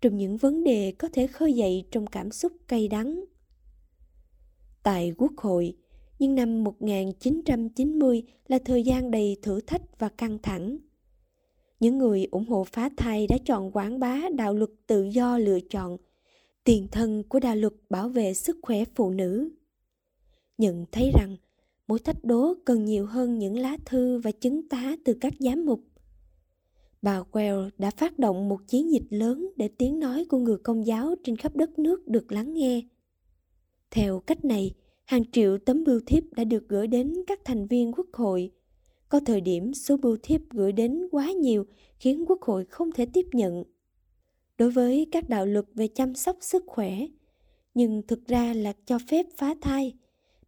trong 0.02 0.18
những 0.18 0.38
vấn 0.38 0.64
đề 0.64 0.94
có 0.98 1.10
thể 1.14 1.28
khơi 1.28 1.54
dậy 1.54 1.86
trong 1.92 2.08
cảm 2.08 2.32
xúc 2.32 2.52
cay 2.68 2.88
đắng. 2.88 3.24
Tại 4.84 5.14
Quốc 5.18 5.32
hội, 5.38 5.76
nhưng 6.20 6.36
năm 6.36 6.64
1990 6.64 8.24
là 8.48 8.60
thời 8.66 8.84
gian 8.84 9.12
đầy 9.12 9.38
thử 9.42 9.62
thách 9.62 10.00
và 10.00 10.10
căng 10.10 10.38
thẳng. 10.44 10.78
Những 11.80 11.98
người 11.98 12.28
ủng 12.32 12.46
hộ 12.46 12.64
phá 12.64 12.90
thai 12.98 13.28
đã 13.28 13.38
chọn 13.46 13.72
quảng 13.72 14.00
bá 14.00 14.22
đạo 14.36 14.54
luật 14.54 14.70
tự 14.88 15.04
do 15.04 15.38
lựa 15.38 15.60
chọn 15.60 15.98
tiền 16.64 16.88
thân 16.92 17.24
của 17.24 17.40
đạo 17.40 17.56
luật 17.56 17.74
bảo 17.90 18.10
vệ 18.10 18.34
sức 18.34 18.58
khỏe 18.62 18.84
phụ 18.96 19.10
nữ. 19.10 19.50
Nhận 20.58 20.86
thấy 20.92 21.12
rằng 21.20 21.38
mỗi 21.88 22.00
thách 22.00 22.24
đố 22.24 22.54
cần 22.66 22.86
nhiều 22.86 23.06
hơn 23.06 23.40
những 23.40 23.60
lá 23.60 23.78
thư 23.86 24.18
và 24.18 24.32
chứng 24.32 24.70
tá 24.70 24.96
từ 25.06 25.18
các 25.22 25.34
giám 25.40 25.66
mục. 25.66 25.84
Bà 27.02 27.24
Well 27.32 27.70
đã 27.78 27.92
phát 27.92 28.20
động 28.20 28.50
một 28.50 28.60
chiến 28.68 28.92
dịch 28.92 29.06
lớn 29.10 29.50
để 29.56 29.68
tiếng 29.68 30.00
nói 30.00 30.26
của 30.30 30.38
người 30.38 30.58
công 30.58 30.86
giáo 30.86 31.16
trên 31.24 31.36
khắp 31.36 31.56
đất 31.56 31.80
nước 31.80 32.08
được 32.08 32.32
lắng 32.32 32.54
nghe. 32.54 32.82
Theo 33.92 34.20
cách 34.20 34.46
này, 34.46 34.74
hàng 35.06 35.32
triệu 35.32 35.58
tấm 35.58 35.84
bưu 35.84 36.00
thiếp 36.06 36.24
đã 36.34 36.44
được 36.44 36.70
gửi 36.70 36.88
đến 36.88 37.14
các 37.28 37.40
thành 37.46 37.68
viên 37.68 37.92
quốc 37.92 38.08
hội. 38.14 38.52
Có 39.10 39.20
thời 39.26 39.42
điểm 39.42 39.74
số 39.74 39.98
bưu 39.98 40.18
thiếp 40.24 40.42
gửi 40.50 40.72
đến 40.72 41.08
quá 41.12 41.32
nhiều 41.32 41.66
khiến 42.00 42.26
quốc 42.28 42.42
hội 42.42 42.66
không 42.66 42.92
thể 42.92 43.06
tiếp 43.06 43.26
nhận 43.34 43.64
đối 44.58 44.72
với 44.72 45.08
các 45.12 45.30
đạo 45.30 45.46
luật 45.46 45.66
về 45.74 45.88
chăm 45.88 46.16
sóc 46.16 46.38
sức 46.42 46.64
khỏe, 46.68 46.98
nhưng 47.74 48.02
thực 48.08 48.28
ra 48.28 48.54
là 48.54 48.74
cho 48.86 49.00
phép 49.08 49.26
phá 49.38 49.56
thai. 49.62 49.94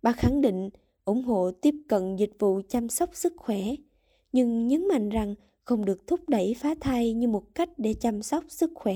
Bà 0.01 0.11
khẳng 0.11 0.41
định 0.41 0.69
ủng 1.05 1.23
hộ 1.23 1.51
tiếp 1.51 1.75
cận 1.87 2.15
dịch 2.15 2.33
vụ 2.39 2.61
chăm 2.69 2.89
sóc 2.89 3.09
sức 3.13 3.33
khỏe, 3.37 3.61
nhưng 4.31 4.67
nhấn 4.67 4.87
mạnh 4.87 5.09
rằng 5.09 5.35
không 5.69 5.85
được 5.85 6.07
thúc 6.07 6.29
đẩy 6.29 6.55
phá 6.59 6.75
thai 6.79 7.13
như 7.13 7.27
một 7.27 7.55
cách 7.55 7.69
để 7.77 7.93
chăm 7.93 8.21
sóc 8.21 8.43
sức 8.47 8.71
khỏe. 8.75 8.95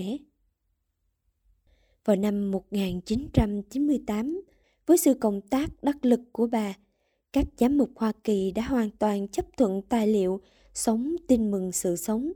Vào 2.06 2.16
năm 2.16 2.52
1998, 2.52 4.42
với 4.86 4.98
sự 4.98 5.14
công 5.14 5.42
tác 5.42 5.84
đắc 5.84 6.06
lực 6.06 6.20
của 6.32 6.48
bà, 6.48 6.74
các 7.34 7.46
giám 7.58 7.78
mục 7.78 7.90
Hoa 7.96 8.12
Kỳ 8.24 8.52
đã 8.52 8.62
hoàn 8.62 8.90
toàn 8.90 9.28
chấp 9.28 9.46
thuận 9.58 9.82
tài 9.82 10.08
liệu 10.08 10.42
Sống 10.74 11.16
tin 11.28 11.52
mừng 11.52 11.72
sự 11.72 11.96
sống 11.96 12.32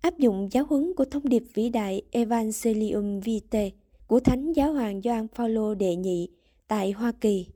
áp 0.00 0.18
dụng 0.18 0.48
giáo 0.52 0.64
huấn 0.68 0.92
của 0.96 1.04
thông 1.04 1.28
điệp 1.28 1.44
vĩ 1.54 1.68
đại 1.68 2.02
Evangelium 2.10 3.20
Vitae 3.20 3.70
của 4.06 4.20
Thánh 4.20 4.52
Giáo 4.52 4.72
hoàng 4.72 5.00
Gioan 5.02 5.28
Phaolô 5.28 5.74
đệ 5.74 5.96
nhị 5.96 6.28
tại 6.68 6.92
Hoa 6.92 7.12
Kỳ 7.20 7.46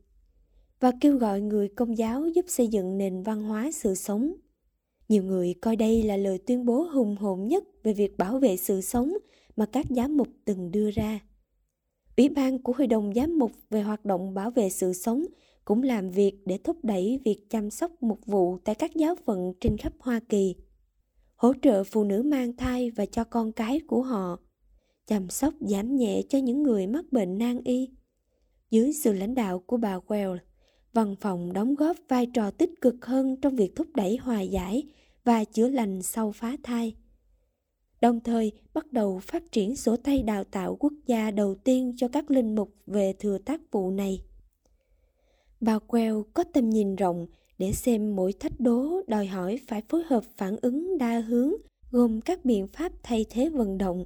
và 0.81 0.93
kêu 1.01 1.17
gọi 1.17 1.41
người 1.41 1.69
công 1.69 1.99
giáo 1.99 2.29
giúp 2.29 2.45
xây 2.49 2.69
dựng 2.69 2.99
nền 2.99 3.23
văn 3.23 3.43
hóa 3.43 3.71
sự 3.73 3.95
sống. 3.95 4.33
Nhiều 5.14 5.22
người 5.22 5.55
coi 5.61 5.77
đây 5.77 6.03
là 6.03 6.16
lời 6.16 6.38
tuyên 6.38 6.64
bố 6.64 6.83
hùng 6.83 7.16
hồn 7.16 7.46
nhất 7.46 7.64
về 7.83 7.92
việc 7.92 8.18
bảo 8.18 8.38
vệ 8.38 8.57
sự 8.57 8.81
sống 8.81 9.12
mà 9.57 9.66
các 9.66 9.87
giám 9.90 10.16
mục 10.16 10.29
từng 10.44 10.70
đưa 10.70 10.90
ra. 10.90 11.20
Ủy 12.16 12.29
ban 12.29 12.62
của 12.62 12.72
Hội 12.79 12.87
đồng 12.87 13.14
Giám 13.14 13.38
mục 13.38 13.53
về 13.70 13.83
hoạt 13.83 14.05
động 14.05 14.35
bảo 14.35 14.50
vệ 14.50 14.70
sự 14.70 14.92
sống 14.92 15.24
cũng 15.64 15.83
làm 15.83 16.11
việc 16.11 16.33
để 16.46 16.59
thúc 16.59 16.77
đẩy 16.83 17.20
việc 17.24 17.50
chăm 17.50 17.70
sóc 17.70 18.03
mục 18.03 18.27
vụ 18.27 18.59
tại 18.64 18.74
các 18.74 18.94
giáo 18.94 19.14
phận 19.24 19.53
trên 19.61 19.77
khắp 19.77 19.92
Hoa 19.98 20.20
Kỳ 20.29 20.55
hỗ 21.35 21.53
trợ 21.62 21.85
phụ 21.85 22.05
nữ 22.05 22.22
mang 22.22 22.57
thai 22.57 22.90
và 22.90 23.07
cho 23.07 23.24
con 23.24 23.53
cái 23.53 23.81
của 23.87 24.03
họ, 24.03 24.38
chăm 25.07 25.29
sóc 25.29 25.55
giảm 25.61 25.96
nhẹ 25.96 26.22
cho 26.29 26.38
những 26.38 26.62
người 26.62 26.87
mắc 26.87 27.05
bệnh 27.12 27.38
nan 27.38 27.61
y. 27.64 27.88
Dưới 28.70 28.92
sự 28.92 29.12
lãnh 29.12 29.35
đạo 29.35 29.59
của 29.66 29.77
bà 29.77 29.98
Well, 30.07 30.38
văn 30.92 31.14
phòng 31.20 31.53
đóng 31.53 31.74
góp 31.74 31.96
vai 32.09 32.27
trò 32.27 32.50
tích 32.50 32.70
cực 32.81 33.07
hơn 33.07 33.37
trong 33.42 33.57
việc 33.57 33.77
thúc 33.77 33.87
đẩy 33.94 34.16
hòa 34.16 34.40
giải 34.40 34.83
và 35.25 35.45
chữa 35.45 35.69
lành 35.69 36.03
sau 36.03 36.33
phá 36.33 36.57
thai. 36.63 36.95
Đồng 38.01 38.21
thời, 38.21 38.53
bắt 38.75 38.93
đầu 38.93 39.19
phát 39.19 39.53
triển 39.53 39.77
sổ 39.77 39.97
tay 39.97 40.23
đào 40.23 40.45
tạo 40.45 40.77
quốc 40.77 40.93
gia 41.07 41.31
đầu 41.31 41.55
tiên 41.55 41.95
cho 41.97 42.09
các 42.09 42.31
linh 42.31 42.55
mục 42.55 42.75
về 42.87 43.13
thừa 43.19 43.39
tác 43.39 43.61
vụ 43.71 43.91
này. 43.91 44.23
Bà 45.61 45.79
Queo 45.79 46.25
có 46.35 46.45
tầm 46.45 46.71
nhìn 46.71 46.97
rộng 46.97 47.27
để 47.59 47.73
xem 47.73 48.17
mỗi 48.17 48.33
thách 48.33 48.61
đố 48.61 49.01
đòi 49.07 49.27
hỏi 49.27 49.59
phải 49.67 49.83
phối 49.89 50.03
hợp 50.07 50.25
phản 50.37 50.57
ứng 50.63 50.99
đa 50.99 51.21
hướng, 51.21 51.53
gồm 51.91 52.21
các 52.21 52.45
biện 52.45 52.69
pháp 52.69 52.93
thay 53.03 53.27
thế 53.31 53.49
vận 53.49 53.79
động, 53.79 54.05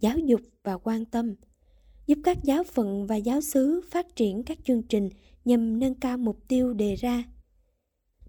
giáo 0.00 0.18
dục 0.18 0.40
và 0.62 0.78
quan 0.78 1.04
tâm, 1.04 1.34
giúp 2.06 2.18
các 2.24 2.38
giáo 2.44 2.62
phận 2.64 3.06
và 3.06 3.16
giáo 3.16 3.40
xứ 3.40 3.80
phát 3.90 4.16
triển 4.16 4.42
các 4.42 4.58
chương 4.64 4.82
trình 4.82 5.08
nhằm 5.44 5.78
nâng 5.78 5.94
cao 5.94 6.18
mục 6.18 6.38
tiêu 6.48 6.72
đề 6.72 6.94
ra. 6.94 7.24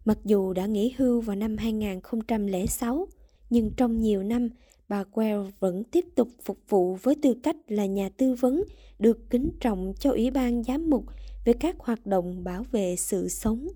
Mặc 0.05 0.17
dù 0.25 0.53
đã 0.53 0.65
nghỉ 0.65 0.93
hưu 0.97 1.21
vào 1.21 1.35
năm 1.35 1.57
2006, 1.57 3.07
nhưng 3.49 3.71
trong 3.77 4.01
nhiều 4.01 4.23
năm, 4.23 4.49
bà 4.89 5.03
Quell 5.03 5.41
vẫn 5.59 5.83
tiếp 5.83 6.05
tục 6.15 6.27
phục 6.43 6.57
vụ 6.69 6.95
với 6.95 7.15
tư 7.21 7.33
cách 7.43 7.55
là 7.67 7.85
nhà 7.85 8.09
tư 8.17 8.33
vấn 8.33 8.63
được 8.99 9.29
kính 9.29 9.49
trọng 9.59 9.93
cho 9.99 10.11
Ủy 10.11 10.31
ban 10.31 10.63
Giám 10.63 10.89
mục 10.89 11.05
về 11.45 11.53
các 11.53 11.75
hoạt 11.79 12.05
động 12.05 12.43
bảo 12.43 12.65
vệ 12.71 12.95
sự 12.95 13.29
sống. 13.29 13.67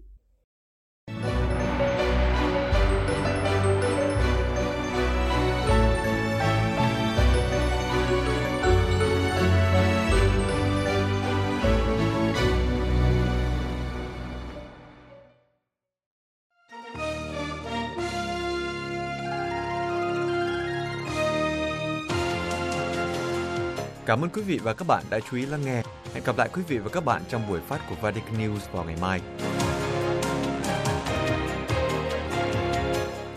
Cảm 24.05 24.21
ơn 24.21 24.29
quý 24.29 24.41
vị 24.41 24.59
và 24.63 24.73
các 24.73 24.87
bạn 24.87 25.03
đã 25.09 25.19
chú 25.19 25.37
ý 25.37 25.45
lắng 25.45 25.61
nghe. 25.65 25.81
Hẹn 26.13 26.23
gặp 26.23 26.37
lại 26.37 26.49
quý 26.53 26.61
vị 26.67 26.77
và 26.77 26.89
các 26.89 27.05
bạn 27.05 27.21
trong 27.29 27.47
buổi 27.49 27.59
phát 27.67 27.79
của 27.89 27.95
Vatican 28.01 28.37
News 28.37 28.59
vào 28.71 28.83
ngày 28.83 28.95
mai. 29.01 29.21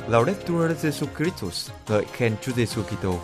Laudetur 0.09 0.87
Jesu 0.87 1.07
Christus, 1.17 1.71
ngợi 1.89 2.05
khen 2.13 2.37
Chúa 2.43 2.53
Giêsu 2.53 2.83
Kitô. 2.83 3.19